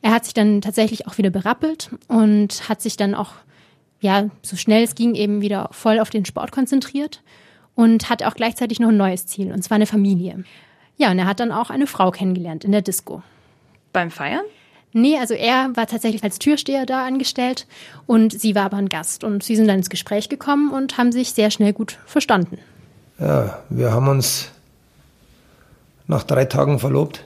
Er 0.01 0.11
hat 0.11 0.25
sich 0.25 0.33
dann 0.33 0.61
tatsächlich 0.61 1.07
auch 1.07 1.17
wieder 1.17 1.29
berappelt 1.29 1.89
und 2.07 2.67
hat 2.67 2.81
sich 2.81 2.97
dann 2.97 3.15
auch, 3.15 3.33
ja, 3.99 4.29
so 4.41 4.55
schnell 4.55 4.83
es 4.83 4.95
ging, 4.95 5.15
eben 5.15 5.41
wieder 5.41 5.69
voll 5.71 5.99
auf 5.99 6.09
den 6.09 6.25
Sport 6.25 6.51
konzentriert 6.51 7.21
und 7.75 8.09
hat 8.09 8.23
auch 8.23 8.35
gleichzeitig 8.35 8.79
noch 8.79 8.89
ein 8.89 8.97
neues 8.97 9.25
Ziel, 9.25 9.51
und 9.51 9.63
zwar 9.63 9.75
eine 9.75 9.85
Familie. 9.85 10.43
Ja, 10.97 11.11
und 11.11 11.19
er 11.19 11.25
hat 11.25 11.39
dann 11.39 11.51
auch 11.51 11.69
eine 11.69 11.87
Frau 11.87 12.11
kennengelernt 12.11 12.65
in 12.65 12.71
der 12.71 12.81
Disco. 12.81 13.21
Beim 13.93 14.11
Feiern? 14.11 14.43
Nee, 14.93 15.17
also 15.19 15.33
er 15.33 15.75
war 15.75 15.85
tatsächlich 15.85 16.23
als 16.23 16.39
Türsteher 16.39 16.85
da 16.85 17.05
angestellt 17.05 17.67
und 18.07 18.33
sie 18.39 18.55
war 18.55 18.65
aber 18.65 18.77
ein 18.77 18.89
Gast. 18.89 19.23
Und 19.23 19.43
sie 19.43 19.55
sind 19.55 19.67
dann 19.67 19.77
ins 19.77 19.89
Gespräch 19.89 20.29
gekommen 20.29 20.71
und 20.71 20.97
haben 20.97 21.11
sich 21.11 21.33
sehr 21.33 21.51
schnell 21.51 21.73
gut 21.73 21.99
verstanden. 22.05 22.57
Ja, 23.19 23.59
wir 23.69 23.91
haben 23.91 24.07
uns 24.07 24.49
nach 26.07 26.23
drei 26.23 26.45
Tagen 26.45 26.79
verlobt. 26.79 27.23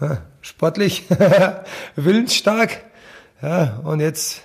Sportlich, 0.40 1.04
willensstark. 1.96 2.82
Ja, 3.42 3.80
und 3.84 4.00
jetzt, 4.00 4.42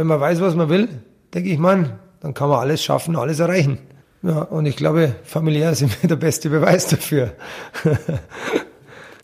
wenn 0.00 0.06
man 0.06 0.18
weiß, 0.18 0.40
was 0.40 0.54
man 0.54 0.70
will, 0.70 0.88
denke 1.34 1.50
ich, 1.50 1.58
man, 1.58 1.98
dann 2.20 2.32
kann 2.32 2.48
man 2.48 2.58
alles 2.58 2.82
schaffen, 2.82 3.16
alles 3.16 3.38
erreichen. 3.38 3.76
Ja, 4.22 4.40
und 4.40 4.64
ich 4.64 4.76
glaube, 4.76 5.14
familiär 5.24 5.74
sind 5.74 6.02
wir 6.02 6.08
der 6.08 6.16
beste 6.16 6.48
Beweis 6.48 6.86
dafür. 6.86 7.34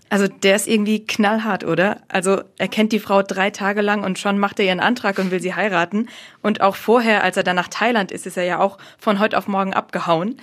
Also 0.09 0.29
der 0.29 0.55
ist 0.55 0.69
irgendwie 0.69 1.05
knallhart, 1.05 1.65
oder? 1.65 2.01
Also 2.07 2.41
er 2.59 2.69
kennt 2.69 2.93
die 2.93 3.01
Frau 3.01 3.23
drei 3.23 3.51
Tage 3.51 3.83
lang 3.83 4.05
und 4.05 4.21
schon 4.21 4.39
macht 4.39 4.61
er 4.61 4.65
ihren 4.65 4.79
Antrag 4.79 5.19
und 5.19 5.33
will 5.33 5.43
sie 5.43 5.57
heiraten. 5.57 6.09
Und 6.43 6.61
auch 6.61 6.77
vorher, 6.77 7.25
als 7.25 7.37
er 7.37 7.43
dann 7.43 7.57
nach 7.57 7.67
Thailand 7.67 8.13
ist, 8.13 8.25
ist 8.25 8.37
er 8.37 8.45
ja 8.45 8.61
auch 8.61 8.79
von 8.99 9.19
heute 9.19 9.37
auf 9.37 9.49
morgen 9.49 9.75
abgehauen. 9.75 10.37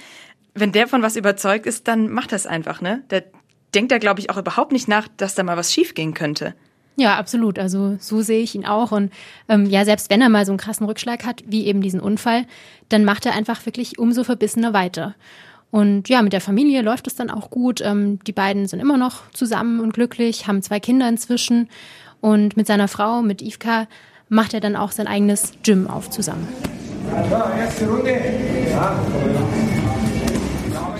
Wenn 0.54 0.74
der 0.74 0.90
von 0.90 1.02
was 1.02 1.16
überzeugt 1.16 1.66
ist, 1.66 1.88
dann 1.88 2.10
macht 2.10 2.34
er 2.34 2.36
es 2.36 2.46
einfach, 2.46 2.82
ne? 2.82 3.04
Der 3.10 3.24
denkt 3.74 3.94
da, 3.94 4.00
glaube 4.00 4.20
ich, 4.20 4.30
auch 4.30 4.38
überhaupt 4.38 4.74
nicht 4.74 4.90
nach, 4.90 5.08
dass 5.16 5.34
da 5.34 5.44
mal 5.44 5.56
was 5.56 5.72
schiefgehen 5.72 6.14
könnte. 6.14 6.56
Ja, 6.96 7.18
absolut. 7.18 7.58
Also 7.58 7.98
so 8.00 8.22
sehe 8.22 8.42
ich 8.42 8.56
ihn 8.56 8.66
auch. 8.66 8.92
Und 8.92 9.12
ähm, 9.50 9.66
ja, 9.66 9.84
selbst 9.86 10.10
wenn 10.10 10.22
er 10.22 10.30
mal 10.30 10.46
so 10.46 10.52
einen 10.52 10.60
krassen 10.60 10.86
Rückschlag 10.86 11.26
hat, 11.26 11.44
wie 11.48 11.66
eben 11.66 11.82
diesen 11.82 12.00
Unfall, 12.00 12.46
dann 12.90 13.04
macht 13.04 13.26
er 13.26 13.34
einfach 13.34 13.66
wirklich 13.66 13.98
umso 13.98 14.24
verbissener 14.24 14.74
weiter. 14.74 15.16
Und 15.72 16.08
ja, 16.08 16.22
mit 16.22 16.34
der 16.34 16.42
Familie 16.42 16.84
läuft 16.84 17.08
es 17.08 17.16
dann 17.16 17.32
auch 17.32 17.50
gut. 17.50 17.82
Ähm, 17.82 18.20
die 18.28 18.32
beiden 18.32 18.68
sind 18.68 18.80
immer 18.80 18.98
noch 18.98 19.32
zusammen 19.32 19.80
und 19.80 19.94
glücklich, 19.94 20.48
haben 20.48 20.62
zwei 20.62 20.80
Kinder 20.80 21.10
inzwischen. 21.10 21.68
Und 22.22 22.56
mit 22.56 22.68
seiner 22.68 22.88
Frau, 22.88 23.24
mit 23.24 23.42
Ivka, 23.42 23.88
macht 24.30 24.54
er 24.54 24.60
dann 24.60 24.76
auch 24.76 24.92
sein 24.92 25.08
eigenes 25.08 25.54
Gym 25.64 25.88
auf 25.88 26.12
zusammen. 26.12 26.48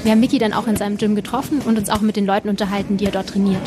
Wir 0.04 0.12
haben 0.12 0.20
Mickey 0.20 0.40
dann 0.40 0.54
auch 0.54 0.68
in 0.68 0.76
seinem 0.76 0.98
Gym 0.98 1.16
getroffen 1.16 1.62
und 1.62 1.78
uns 1.78 1.90
auch 1.90 2.02
mit 2.02 2.16
den 2.16 2.26
Leuten 2.26 2.50
unterhalten, 2.50 2.98
die 2.98 3.06
er 3.06 3.12
dort 3.12 3.30
trainiert. 3.30 3.62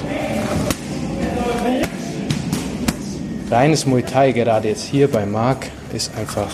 Reines 3.50 3.86
Muay 3.86 4.02
Thai, 4.02 4.32
gerade 4.32 4.68
jetzt 4.68 4.84
hier 4.84 5.10
bei 5.10 5.24
Marc, 5.24 5.66
ist 5.92 6.10
einfach 6.18 6.50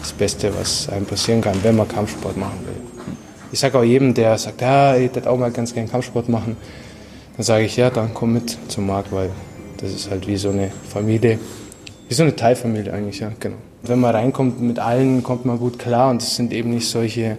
das 0.00 0.12
Beste, 0.12 0.52
was 0.58 0.88
einem 0.88 1.06
passieren 1.06 1.40
kann, 1.40 1.56
wenn 1.62 1.76
man 1.76 1.88
Kampfsport 1.88 2.36
machen 2.36 2.58
will 2.66 2.94
ich 3.54 3.60
sage 3.60 3.78
auch 3.78 3.84
jedem, 3.84 4.14
der 4.14 4.36
sagt, 4.36 4.62
ja, 4.62 4.96
ich 4.96 5.14
würde 5.14 5.30
auch 5.30 5.38
mal 5.38 5.52
ganz 5.52 5.72
gerne 5.72 5.88
Kampfsport 5.88 6.28
machen, 6.28 6.56
dann 7.36 7.44
sage 7.44 7.64
ich, 7.64 7.76
ja, 7.76 7.88
dann 7.88 8.12
komm 8.12 8.32
mit 8.32 8.58
zum 8.66 8.88
Markt, 8.88 9.12
weil 9.12 9.30
das 9.76 9.92
ist 9.92 10.10
halt 10.10 10.26
wie 10.26 10.36
so 10.36 10.50
eine 10.50 10.72
Familie, 10.92 11.38
wie 12.08 12.14
so 12.14 12.24
eine 12.24 12.34
Teilfamilie 12.34 12.92
eigentlich, 12.92 13.20
ja, 13.20 13.30
genau. 13.38 13.56
Wenn 13.84 14.00
man 14.00 14.12
reinkommt, 14.12 14.60
mit 14.60 14.80
allen 14.80 15.22
kommt 15.22 15.44
man 15.44 15.58
gut 15.58 15.78
klar 15.78 16.10
und 16.10 16.20
es 16.20 16.34
sind 16.34 16.52
eben 16.52 16.70
nicht 16.70 16.88
solche 16.88 17.38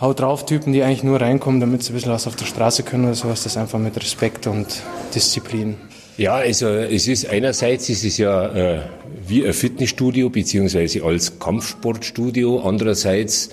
Haut 0.00 0.20
drauf 0.20 0.46
Typen, 0.46 0.72
die 0.72 0.82
eigentlich 0.82 1.04
nur 1.04 1.20
reinkommen, 1.20 1.60
damit 1.60 1.82
sie 1.82 1.92
ein 1.92 1.96
bisschen 1.96 2.12
was 2.12 2.26
auf 2.26 2.36
der 2.36 2.46
Straße 2.46 2.82
können 2.82 3.04
oder 3.04 3.14
sowas, 3.14 3.42
das 3.42 3.58
einfach 3.58 3.78
mit 3.78 3.96
Respekt 3.98 4.46
und 4.46 4.82
Disziplin. 5.14 5.76
Ja, 6.18 6.36
also 6.36 6.68
es 6.68 7.08
ist 7.08 7.28
einerseits 7.28 7.90
ist 7.90 8.02
es 8.02 8.16
ja 8.16 8.46
äh, 8.54 8.80
wie 9.26 9.46
ein 9.46 9.52
Fitnessstudio 9.52 10.30
beziehungsweise 10.30 11.04
als 11.04 11.38
Kampfsportstudio, 11.38 12.60
andererseits 12.60 13.50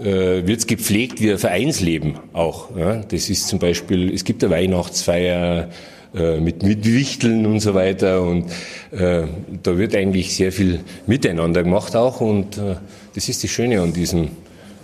äh, 0.00 0.46
wird 0.46 0.60
es 0.60 0.66
gepflegt 0.66 1.20
wie 1.20 1.32
ein 1.32 1.38
Vereinsleben 1.38 2.14
auch. 2.32 2.74
Ja? 2.74 2.96
Das 2.96 3.28
ist 3.28 3.48
zum 3.48 3.58
Beispiel, 3.58 4.10
es 4.14 4.24
gibt 4.24 4.42
eine 4.42 4.54
Weihnachtsfeier 4.54 5.68
äh, 6.14 6.40
mit, 6.40 6.62
mit 6.62 6.86
Wichteln 6.86 7.44
und 7.44 7.60
so 7.60 7.74
weiter 7.74 8.22
und 8.22 8.46
äh, 8.90 9.24
da 9.62 9.76
wird 9.76 9.94
eigentlich 9.94 10.34
sehr 10.34 10.50
viel 10.50 10.80
miteinander 11.06 11.62
gemacht 11.62 11.94
auch 11.94 12.22
und 12.22 12.56
äh, 12.56 12.76
das 13.14 13.28
ist 13.28 13.44
das 13.44 13.50
Schöne 13.50 13.82
an 13.82 13.92
diesem 13.92 14.30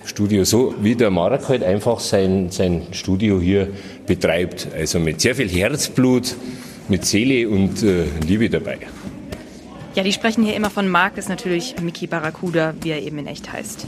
Studio, 0.04 0.44
so 0.44 0.74
wie 0.82 0.94
der 0.94 1.10
Marek 1.10 1.48
halt 1.48 1.62
einfach 1.62 2.00
sein, 2.00 2.50
sein 2.50 2.82
Studio 2.90 3.40
hier 3.40 3.68
betreibt. 4.06 4.68
Also 4.76 4.98
mit 4.98 5.22
sehr 5.22 5.34
viel 5.34 5.48
Herzblut, 5.48 6.36
mit 6.88 7.04
Seele 7.04 7.48
und 7.48 7.82
äh, 7.82 8.06
Liebe 8.26 8.48
dabei. 8.50 8.78
Ja, 9.94 10.02
die 10.02 10.12
sprechen 10.12 10.44
hier 10.44 10.54
immer 10.54 10.70
von 10.70 10.88
Marc, 10.88 11.18
ist 11.18 11.28
natürlich 11.28 11.76
Mickey 11.80 12.06
Barracuda, 12.06 12.74
wie 12.80 12.90
er 12.90 13.02
eben 13.02 13.18
in 13.18 13.26
echt 13.28 13.52
heißt. 13.52 13.86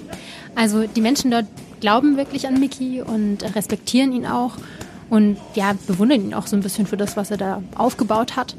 Also 0.54 0.86
die 0.86 1.00
Menschen 1.00 1.30
dort 1.30 1.46
glauben 1.80 2.16
wirklich 2.16 2.46
an 2.46 2.60
Mickey 2.60 3.02
und 3.02 3.42
respektieren 3.56 4.12
ihn 4.12 4.24
auch 4.24 4.56
und 5.10 5.36
ja, 5.54 5.74
bewundern 5.86 6.20
ihn 6.20 6.34
auch 6.34 6.46
so 6.46 6.56
ein 6.56 6.62
bisschen 6.62 6.86
für 6.86 6.96
das, 6.96 7.16
was 7.16 7.30
er 7.30 7.36
da 7.36 7.62
aufgebaut 7.74 8.36
hat. 8.36 8.56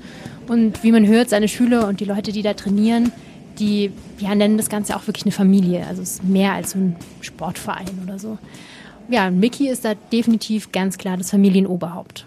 Und 0.47 0.83
wie 0.83 0.91
man 0.91 1.05
hört, 1.07 1.29
seine 1.29 1.47
Schüler 1.47 1.87
und 1.87 1.99
die 1.99 2.05
Leute, 2.05 2.31
die 2.31 2.41
da 2.41 2.53
trainieren, 2.53 3.11
die 3.59 3.91
ja, 4.19 4.33
nennen 4.35 4.57
das 4.57 4.69
Ganze 4.69 4.95
auch 4.95 5.07
wirklich 5.07 5.25
eine 5.25 5.31
Familie. 5.31 5.85
Also 5.87 6.01
es 6.01 6.11
ist 6.11 6.23
mehr 6.23 6.53
als 6.53 6.71
so 6.71 6.79
ein 6.79 6.95
Sportverein 7.21 7.87
oder 8.03 8.19
so. 8.19 8.37
Ja, 9.09 9.29
Mickey 9.31 9.69
ist 9.69 9.83
da 9.85 9.93
definitiv 10.11 10.71
ganz 10.71 10.97
klar 10.97 11.17
das 11.17 11.31
Familienoberhaupt. 11.31 12.25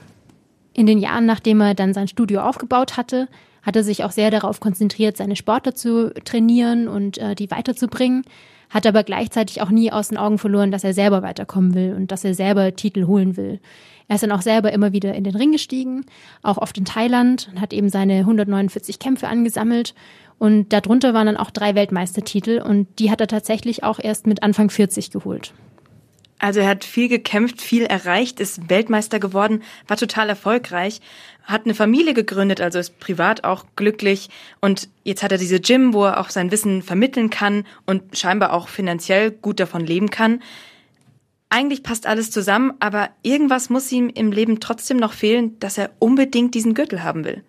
In 0.73 0.87
den 0.87 0.99
Jahren, 0.99 1.27
nachdem 1.27 1.61
er 1.61 1.75
dann 1.75 1.95
sein 1.95 2.09
Studio 2.09 2.41
aufgebaut 2.43 2.97
hatte, 2.97 3.29
hat 3.63 3.77
er 3.77 3.85
sich 3.85 4.05
auch 4.05 4.11
sehr 4.11 4.31
darauf 4.31 4.61
konzentriert, 4.61 5.17
seine 5.17 5.37
Sportler 5.37 5.75
zu 5.75 6.15
trainieren 6.25 6.89
und 6.89 7.19
äh, 7.19 7.35
die 7.35 7.51
weiterzubringen, 7.51 8.25
hat 8.71 8.87
aber 8.87 9.03
gleichzeitig 9.03 9.61
auch 9.63 9.71
nie 9.71 9.93
aus 9.93 10.09
den 10.09 10.19
Augen 10.19 10.39
verloren, 10.39 10.71
dass 10.71 10.85
er 10.85 10.95
selber 10.95 11.23
weiterkommen 11.23 11.75
will 11.75 11.95
und 11.95 12.13
dass 12.13 12.25
er 12.25 12.35
selber 12.35 12.75
Titel 12.75 13.07
holen 13.07 13.37
will. 13.37 13.61
Er 14.09 14.15
ist 14.15 14.23
dann 14.23 14.33
auch 14.33 14.43
selber 14.43 14.73
immer 14.73 14.93
wieder 14.93 15.15
in 15.15 15.25
den 15.25 15.37
Ring 15.37 15.53
gestiegen, 15.53 16.07
auch 16.43 16.59
oft 16.59 16.79
in 16.79 16.85
Thailand 16.85 17.49
und 17.53 17.61
hat 17.61 17.73
eben 17.73 17.89
seine 17.89 18.19
149 18.19 18.99
Kämpfe 18.99 19.29
angesammelt. 19.29 19.95
Und 20.39 20.73
darunter 20.73 21.15
waren 21.15 21.27
dann 21.27 21.37
auch 21.37 21.51
drei 21.51 21.75
Weltmeistertitel 21.75 22.61
und 22.61 22.89
die 22.99 23.11
hat 23.11 23.21
er 23.21 23.27
tatsächlich 23.27 23.85
auch 23.85 24.01
erst 24.01 24.27
mit 24.27 24.43
Anfang 24.43 24.71
40 24.71 25.11
geholt. 25.11 25.53
Also 26.41 26.61
er 26.61 26.69
hat 26.69 26.85
viel 26.85 27.09
gekämpft, 27.09 27.61
viel 27.61 27.85
erreicht, 27.85 28.41
ist 28.41 28.71
Weltmeister 28.71 29.21
geworden, 29.21 29.63
war 29.87 29.99
total 29.99 30.31
erfolgreich. 30.31 31.01
hat 31.45 31.65
eine 31.65 31.75
Familie 31.75 32.15
gegründet, 32.15 32.61
also 32.61 32.79
ist 32.79 32.99
privat 33.01 33.45
auch 33.45 33.65
glücklich 33.77 34.31
und 34.61 34.89
jetzt 35.05 35.23
hat 35.23 35.33
er 35.33 35.39
diese 35.39 35.61
Gym, 35.61 35.93
wo 35.93 36.05
er 36.05 36.21
auch 36.21 36.31
sein 36.31 36.51
Wissen 36.51 36.83
vermitteln 36.83 37.29
kann 37.29 37.67
und 37.87 38.17
scheinbar 38.17 38.53
auch 38.53 38.69
finanziell 38.69 39.31
gut 39.31 39.61
davon 39.61 39.85
leben 39.85 40.11
kann. 40.11 40.43
Eigentlich 41.49 41.83
passt 41.83 42.07
alles 42.07 42.31
zusammen, 42.31 42.73
aber 42.79 43.11
irgendwas 43.23 43.69
muss 43.69 43.91
ihm 43.91 44.09
im 44.09 44.33
Leben 44.33 44.61
trotzdem 44.61 44.97
noch 44.97 45.13
fehlen, 45.13 45.59
dass 45.59 45.77
er 45.77 45.91
unbedingt 45.99 46.55
diesen 46.55 46.75
Gürtel 46.75 47.03
haben 47.03 47.25
will. 47.25 47.43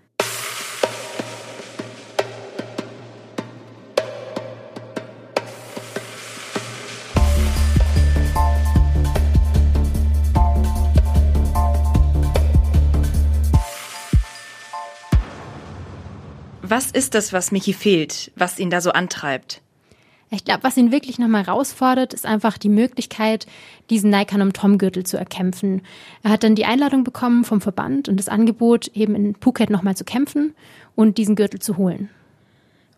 Was 16.72 16.90
ist 16.90 17.16
das, 17.16 17.34
was 17.34 17.52
Michi 17.52 17.74
fehlt, 17.74 18.32
was 18.38 18.58
ihn 18.58 18.70
da 18.70 18.80
so 18.80 18.92
antreibt? 18.92 19.60
Ich 20.30 20.46
glaube, 20.46 20.64
was 20.64 20.78
ihn 20.78 20.94
wirklich 20.94 21.20
nochmal 21.20 21.46
herausfordert, 21.46 22.14
ist 22.14 22.26
einfach 22.26 22.58
die 22.58 22.70
Möglichkeit, 22.70 23.46
diesen 23.90 24.10
Naikanum 24.10 24.54
Tom 24.54 24.78
Gürtel 24.78 25.06
zu 25.06 25.18
erkämpfen. 25.18 25.82
Er 26.24 26.32
hat 26.32 26.46
dann 26.46 26.56
die 26.56 26.64
Einladung 26.64 27.04
bekommen 27.04 27.44
vom 27.44 27.60
Verband 27.60 28.08
und 28.08 28.16
das 28.16 28.30
Angebot, 28.30 28.88
eben 28.94 29.16
in 29.16 29.36
Phuket 29.36 29.70
nochmal 29.70 29.98
zu 29.98 30.06
kämpfen 30.06 30.56
und 30.96 31.18
diesen 31.18 31.36
Gürtel 31.36 31.60
zu 31.60 31.76
holen. 31.76 32.10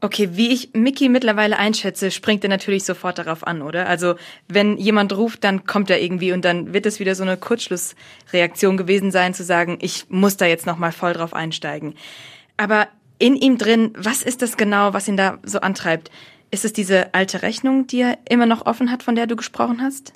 Okay, 0.02 0.30
wie 0.34 0.50
ich 0.50 0.70
Mickey 0.74 1.10
mittlerweile 1.10 1.58
einschätze, 1.58 2.12
springt 2.12 2.44
er 2.44 2.52
natürlich 2.52 2.84
sofort 2.84 3.18
darauf 3.18 3.48
an, 3.48 3.64
oder? 3.64 3.88
Also, 3.88 4.14
wenn 4.48 4.78
jemand 4.78 5.18
ruft, 5.18 5.44
dann 5.44 5.66
kommt 5.66 5.90
er 5.90 6.00
irgendwie 6.00 6.32
und 6.32 6.46
dann 6.46 6.74
wird 6.76 6.86
es 6.86 7.00
wieder 7.00 7.16
so 7.16 7.24
eine 7.24 7.38
Kurzschlussreaktion 7.38 8.78
gewesen 8.78 9.10
sein, 9.10 9.34
zu 9.34 9.44
sagen, 9.44 9.80
ich 9.82 10.06
muss 10.10 10.38
da 10.38 10.46
jetzt 10.46 10.68
nochmal 10.68 10.92
voll 10.92 11.14
drauf 11.14 11.34
einsteigen. 11.34 11.96
Aber 12.56 12.88
in 13.24 13.38
ihm 13.38 13.58
drin, 13.58 13.94
was 13.96 14.22
ist 14.22 14.42
das 14.42 14.58
genau, 14.58 14.94
was 14.94 15.08
ihn 15.08 15.16
da 15.16 15.38
so 15.44 15.62
antreibt? 15.62 16.12
Ist 16.52 16.66
es 16.66 16.74
diese 16.74 17.14
alte 17.14 17.42
Rechnung, 17.42 17.88
die 17.88 18.02
er 18.02 18.18
immer 18.30 18.46
noch 18.46 18.66
offen 18.66 18.92
hat, 18.92 19.02
von 19.02 19.16
der 19.16 19.28
du 19.28 19.38
gesprochen 19.38 19.82
hast? 19.82 20.12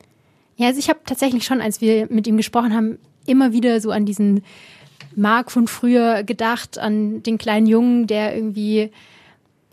Ja, 0.57 0.67
also 0.67 0.79
ich 0.79 0.89
habe 0.89 0.99
tatsächlich 1.05 1.45
schon, 1.45 1.61
als 1.61 1.79
wir 1.79 2.07
mit 2.09 2.27
ihm 2.27 2.35
gesprochen 2.35 2.75
haben, 2.75 2.99
immer 3.25 3.53
wieder 3.53 3.79
so 3.79 3.91
an 3.91 4.05
diesen 4.05 4.43
Mark 5.15 5.51
von 5.51 5.69
früher 5.69 6.23
gedacht, 6.23 6.79
an 6.79 7.23
den 7.23 7.37
kleinen 7.37 7.65
Jungen, 7.65 8.07
der 8.07 8.35
irgendwie 8.35 8.91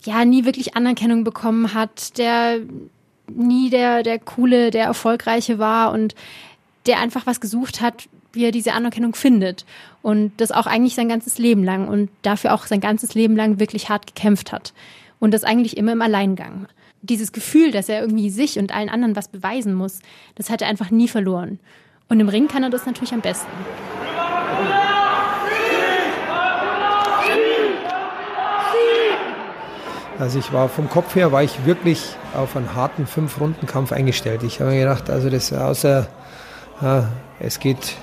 ja 0.05 0.23
nie 0.23 0.45
wirklich 0.45 0.77
Anerkennung 0.77 1.25
bekommen 1.25 1.73
hat, 1.73 2.17
der 2.17 2.61
nie 3.27 3.69
der 3.69 4.01
der 4.03 4.17
coole, 4.17 4.71
der 4.71 4.85
erfolgreiche 4.85 5.59
war 5.59 5.91
und 5.91 6.15
der 6.85 6.99
einfach 6.99 7.25
was 7.25 7.41
gesucht 7.41 7.81
hat, 7.81 8.07
wie 8.35 8.45
er 8.45 8.51
diese 8.51 8.73
Anerkennung 8.73 9.15
findet. 9.15 9.65
Und 10.01 10.33
das 10.37 10.51
auch 10.51 10.67
eigentlich 10.67 10.95
sein 10.95 11.09
ganzes 11.09 11.37
Leben 11.37 11.63
lang 11.63 11.87
und 11.87 12.09
dafür 12.21 12.53
auch 12.53 12.65
sein 12.65 12.79
ganzes 12.79 13.15
Leben 13.15 13.35
lang 13.35 13.59
wirklich 13.59 13.89
hart 13.89 14.07
gekämpft 14.07 14.51
hat. 14.51 14.73
Und 15.19 15.33
das 15.33 15.43
eigentlich 15.43 15.77
immer 15.77 15.93
im 15.93 16.01
Alleingang. 16.01 16.67
Dieses 17.01 17.31
Gefühl, 17.31 17.71
dass 17.71 17.89
er 17.89 18.01
irgendwie 18.01 18.29
sich 18.29 18.59
und 18.59 18.73
allen 18.73 18.89
anderen 18.89 19.15
was 19.15 19.27
beweisen 19.27 19.73
muss, 19.73 19.99
das 20.35 20.49
hat 20.49 20.61
er 20.61 20.67
einfach 20.67 20.91
nie 20.91 21.07
verloren. 21.07 21.59
Und 22.09 22.19
im 22.19 22.29
Ring 22.29 22.47
kann 22.47 22.63
er 22.63 22.69
das 22.69 22.85
natürlich 22.85 23.13
am 23.13 23.21
besten. 23.21 23.47
Also 30.17 30.39
ich 30.39 30.53
war 30.53 30.69
vom 30.69 30.89
Kopf 30.89 31.15
her, 31.15 31.33
war 31.33 31.43
ich 31.43 31.65
wirklich 31.65 32.15
auf 32.33 32.55
einen 32.55 32.73
harten 32.73 33.05
Fünf-Runden-Kampf 33.05 33.91
eingestellt. 33.91 34.43
Ich 34.43 34.61
habe 34.61 34.71
mir 34.71 34.79
gedacht, 34.79 35.09
also 35.09 35.29
das 35.29 35.51
außer, 35.51 36.07
ja, 36.81 37.09
es 37.39 37.59
geht 37.59 37.95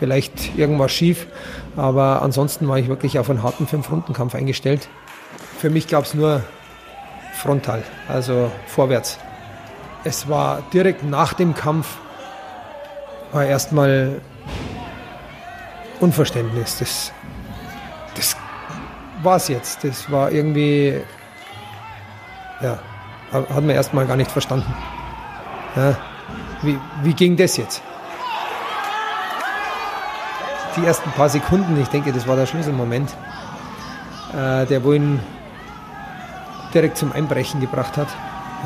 vielleicht 0.00 0.56
irgendwas 0.58 0.90
schief. 0.90 1.28
Aber 1.76 2.22
ansonsten 2.22 2.66
war 2.66 2.78
ich 2.78 2.88
wirklich 2.88 3.20
auf 3.20 3.30
einen 3.30 3.44
harten 3.44 3.68
Fünf-Runden-Kampf 3.68 4.34
eingestellt. 4.34 4.88
Für 5.58 5.70
mich 5.70 5.86
gab 5.86 6.04
es 6.04 6.14
nur 6.14 6.42
frontal, 7.34 7.84
also 8.08 8.50
vorwärts. 8.66 9.18
Es 10.02 10.28
war 10.28 10.62
direkt 10.72 11.04
nach 11.04 11.34
dem 11.34 11.54
Kampf, 11.54 11.98
war 13.30 13.44
erstmal 13.44 14.20
Unverständnis. 16.00 16.78
Das, 16.78 17.12
das 18.16 18.36
war 19.22 19.36
es 19.36 19.48
jetzt. 19.48 19.84
Das 19.84 20.10
war 20.10 20.32
irgendwie, 20.32 20.98
ja, 22.62 22.78
hat 23.30 23.50
man 23.50 23.70
erstmal 23.70 24.06
gar 24.06 24.16
nicht 24.16 24.30
verstanden. 24.30 24.74
Ja, 25.76 25.94
wie, 26.62 26.78
wie 27.02 27.12
ging 27.12 27.36
das 27.36 27.58
jetzt? 27.58 27.82
Die 30.76 30.84
ersten 30.84 31.10
paar 31.12 31.28
Sekunden, 31.28 31.80
ich 31.80 31.88
denke, 31.88 32.12
das 32.12 32.26
war 32.26 32.36
der 32.36 32.46
Schlüsselmoment, 32.46 33.10
äh, 34.32 34.66
der 34.66 34.84
wo 34.84 34.92
ihn 34.92 35.20
direkt 36.74 36.96
zum 36.96 37.12
Einbrechen 37.12 37.60
gebracht 37.60 37.96
hat. 37.96 38.08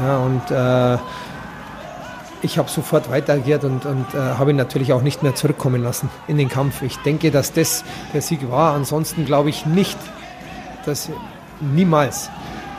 Ja, 0.02 0.18
und 0.18 0.50
äh, 0.50 0.98
ich 2.42 2.58
habe 2.58 2.68
sofort 2.68 3.10
weiteragiert 3.10 3.64
und, 3.64 3.86
und 3.86 4.14
äh, 4.14 4.18
habe 4.18 4.50
ihn 4.50 4.56
natürlich 4.56 4.92
auch 4.92 5.02
nicht 5.02 5.22
mehr 5.22 5.34
zurückkommen 5.34 5.82
lassen 5.82 6.10
in 6.26 6.36
den 6.36 6.48
Kampf. 6.48 6.82
Ich 6.82 6.98
denke, 6.98 7.30
dass 7.30 7.52
das 7.52 7.84
der 8.12 8.20
Sieg 8.20 8.50
war. 8.50 8.74
Ansonsten 8.74 9.24
glaube 9.24 9.48
ich 9.48 9.64
nicht, 9.64 9.98
dass 10.84 11.10
niemals, 11.60 12.30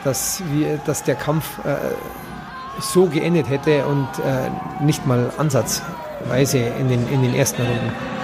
dass, 0.04 0.42
wir, 0.52 0.78
dass 0.86 1.02
der 1.02 1.16
Kampf 1.16 1.58
äh, 1.64 1.76
so 2.80 3.06
geendet 3.06 3.48
hätte 3.48 3.86
und 3.86 4.08
äh, 4.24 4.84
nicht 4.84 5.06
mal 5.06 5.32
ansatzweise 5.38 6.58
in 6.58 6.88
den, 6.88 7.08
in 7.08 7.22
den 7.22 7.34
ersten 7.34 7.62
Runden. 7.62 8.15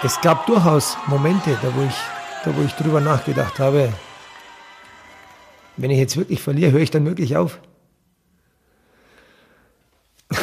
Es 0.00 0.20
gab 0.20 0.46
durchaus 0.46 0.96
Momente, 1.08 1.58
da 1.60 1.74
wo, 1.74 1.82
ich, 1.82 1.96
da 2.44 2.56
wo 2.56 2.62
ich 2.62 2.72
drüber 2.74 3.00
nachgedacht 3.00 3.58
habe, 3.58 3.92
wenn 5.76 5.90
ich 5.90 5.98
jetzt 5.98 6.16
wirklich 6.16 6.40
verliere, 6.40 6.70
höre 6.70 6.82
ich 6.82 6.92
dann 6.92 7.04
wirklich 7.04 7.36
auf? 7.36 7.60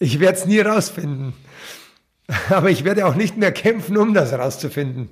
Ich 0.00 0.20
werde 0.20 0.38
es 0.38 0.46
nie 0.46 0.60
rausfinden. 0.60 1.32
Aber 2.50 2.70
ich 2.70 2.84
werde 2.84 3.06
auch 3.06 3.16
nicht 3.16 3.36
mehr 3.36 3.50
kämpfen, 3.50 3.96
um 3.96 4.14
das 4.14 4.32
rauszufinden. 4.32 5.08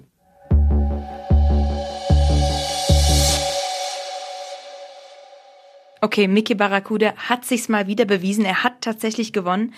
Okay, 6.02 6.28
Mickey 6.28 6.54
Barracuda 6.54 7.14
hat 7.16 7.44
sich's 7.44 7.68
mal 7.68 7.88
wieder 7.88 8.04
bewiesen. 8.04 8.44
Er 8.44 8.62
hat 8.62 8.82
tatsächlich 8.82 9.32
gewonnen. 9.32 9.74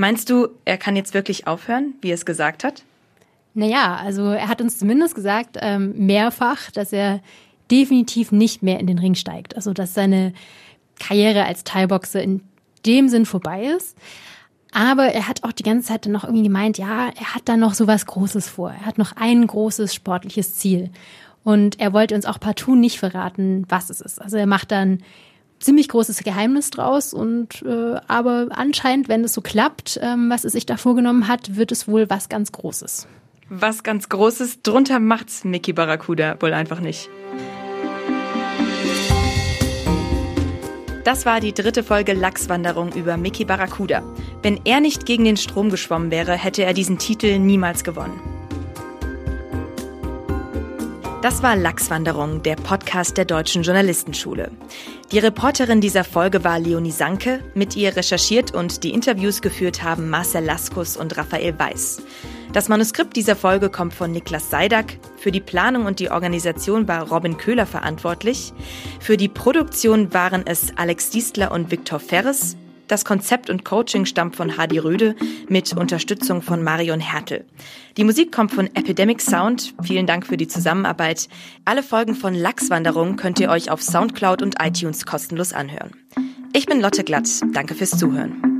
Meinst 0.00 0.30
du, 0.30 0.46
er 0.64 0.78
kann 0.78 0.94
jetzt 0.94 1.12
wirklich 1.12 1.48
aufhören, 1.48 1.94
wie 2.00 2.10
er 2.10 2.14
es 2.14 2.24
gesagt 2.24 2.62
hat? 2.62 2.84
Naja, 3.54 3.96
also 3.96 4.26
er 4.30 4.46
hat 4.46 4.60
uns 4.60 4.78
zumindest 4.78 5.16
gesagt, 5.16 5.56
ähm, 5.60 5.92
mehrfach, 5.96 6.70
dass 6.70 6.92
er 6.92 7.20
definitiv 7.68 8.30
nicht 8.30 8.62
mehr 8.62 8.78
in 8.78 8.86
den 8.86 9.00
Ring 9.00 9.16
steigt. 9.16 9.56
Also 9.56 9.72
dass 9.72 9.94
seine 9.94 10.34
Karriere 11.00 11.46
als 11.46 11.64
Thai-Boxer 11.64 12.22
in 12.22 12.42
dem 12.86 13.08
Sinn 13.08 13.26
vorbei 13.26 13.64
ist. 13.76 13.98
Aber 14.70 15.06
er 15.06 15.26
hat 15.26 15.42
auch 15.42 15.50
die 15.50 15.64
ganze 15.64 15.88
Zeit 15.88 16.06
dann 16.06 16.12
noch 16.12 16.22
irgendwie 16.22 16.44
gemeint, 16.44 16.78
ja, 16.78 17.08
er 17.08 17.34
hat 17.34 17.42
da 17.46 17.56
noch 17.56 17.74
so 17.74 17.88
was 17.88 18.06
Großes 18.06 18.48
vor. 18.48 18.70
Er 18.70 18.86
hat 18.86 18.98
noch 18.98 19.16
ein 19.16 19.44
großes 19.44 19.92
sportliches 19.92 20.54
Ziel. 20.54 20.90
Und 21.42 21.80
er 21.80 21.92
wollte 21.92 22.14
uns 22.14 22.24
auch 22.24 22.38
partout 22.38 22.76
nicht 22.76 23.00
verraten, 23.00 23.66
was 23.68 23.90
es 23.90 24.00
ist. 24.00 24.22
Also 24.22 24.36
er 24.36 24.46
macht 24.46 24.70
dann 24.70 25.02
ziemlich 25.60 25.88
großes 25.88 26.22
Geheimnis 26.24 26.70
draus 26.70 27.12
und 27.14 27.62
äh, 27.62 27.96
aber 28.06 28.48
anscheinend, 28.50 29.08
wenn 29.08 29.24
es 29.24 29.34
so 29.34 29.40
klappt, 29.40 29.98
ähm, 30.02 30.30
was 30.30 30.44
es 30.44 30.52
sich 30.52 30.66
da 30.66 30.76
vorgenommen 30.76 31.28
hat, 31.28 31.56
wird 31.56 31.72
es 31.72 31.88
wohl 31.88 32.08
was 32.08 32.28
ganz 32.28 32.52
Großes. 32.52 33.06
Was 33.50 33.82
ganz 33.82 34.08
Großes, 34.08 34.62
drunter 34.62 35.00
macht's 35.00 35.44
Mickey 35.44 35.72
Barracuda 35.72 36.36
wohl 36.40 36.52
einfach 36.52 36.80
nicht. 36.80 37.08
Das 41.04 41.24
war 41.24 41.40
die 41.40 41.54
dritte 41.54 41.82
Folge 41.82 42.12
Lachswanderung 42.12 42.92
über 42.92 43.16
Mickey 43.16 43.46
Barracuda. 43.46 44.02
Wenn 44.42 44.60
er 44.66 44.80
nicht 44.80 45.06
gegen 45.06 45.24
den 45.24 45.38
Strom 45.38 45.70
geschwommen 45.70 46.10
wäre, 46.10 46.32
hätte 46.34 46.64
er 46.64 46.74
diesen 46.74 46.98
Titel 46.98 47.38
niemals 47.38 47.82
gewonnen. 47.82 48.20
Das 51.20 51.42
war 51.42 51.56
Lachswanderung, 51.56 52.44
der 52.44 52.54
Podcast 52.54 53.16
der 53.16 53.24
Deutschen 53.24 53.64
Journalistenschule. 53.64 54.52
Die 55.10 55.18
Reporterin 55.18 55.80
dieser 55.80 56.04
Folge 56.04 56.44
war 56.44 56.60
Leonie 56.60 56.92
Sanke. 56.92 57.42
Mit 57.54 57.74
ihr 57.74 57.96
recherchiert 57.96 58.54
und 58.54 58.84
die 58.84 58.92
Interviews 58.92 59.42
geführt 59.42 59.82
haben 59.82 60.10
Marcel 60.10 60.44
Laskus 60.44 60.96
und 60.96 61.16
Raphael 61.16 61.58
Weiß. 61.58 62.02
Das 62.52 62.68
Manuskript 62.68 63.16
dieser 63.16 63.34
Folge 63.34 63.68
kommt 63.68 63.94
von 63.94 64.12
Niklas 64.12 64.48
Seidak. 64.48 64.96
Für 65.16 65.32
die 65.32 65.40
Planung 65.40 65.86
und 65.86 65.98
die 65.98 66.12
Organisation 66.12 66.86
war 66.86 67.08
Robin 67.08 67.36
Köhler 67.36 67.66
verantwortlich. 67.66 68.52
Für 69.00 69.16
die 69.16 69.28
Produktion 69.28 70.14
waren 70.14 70.46
es 70.46 70.72
Alex 70.76 71.10
Diestler 71.10 71.50
und 71.50 71.72
Viktor 71.72 71.98
Ferres. 71.98 72.56
Das 72.88 73.04
Konzept 73.04 73.50
und 73.50 73.64
Coaching 73.64 74.06
stammt 74.06 74.34
von 74.34 74.56
Hadi 74.56 74.78
Röde 74.78 75.14
mit 75.48 75.74
Unterstützung 75.74 76.40
von 76.42 76.62
Marion 76.62 77.00
Hertel. 77.00 77.44
Die 77.98 78.04
Musik 78.04 78.32
kommt 78.32 78.50
von 78.50 78.66
Epidemic 78.74 79.20
Sound. 79.20 79.74
Vielen 79.82 80.06
Dank 80.06 80.26
für 80.26 80.38
die 80.38 80.48
Zusammenarbeit. 80.48 81.28
Alle 81.66 81.82
Folgen 81.82 82.14
von 82.14 82.34
Lachswanderung 82.34 83.16
könnt 83.16 83.40
ihr 83.40 83.50
euch 83.50 83.70
auf 83.70 83.82
Soundcloud 83.82 84.42
und 84.42 84.56
iTunes 84.60 85.04
kostenlos 85.04 85.52
anhören. 85.52 85.92
Ich 86.54 86.66
bin 86.66 86.80
Lotte 86.80 87.04
Glatt. 87.04 87.28
Danke 87.52 87.74
fürs 87.74 87.90
Zuhören. 87.90 88.57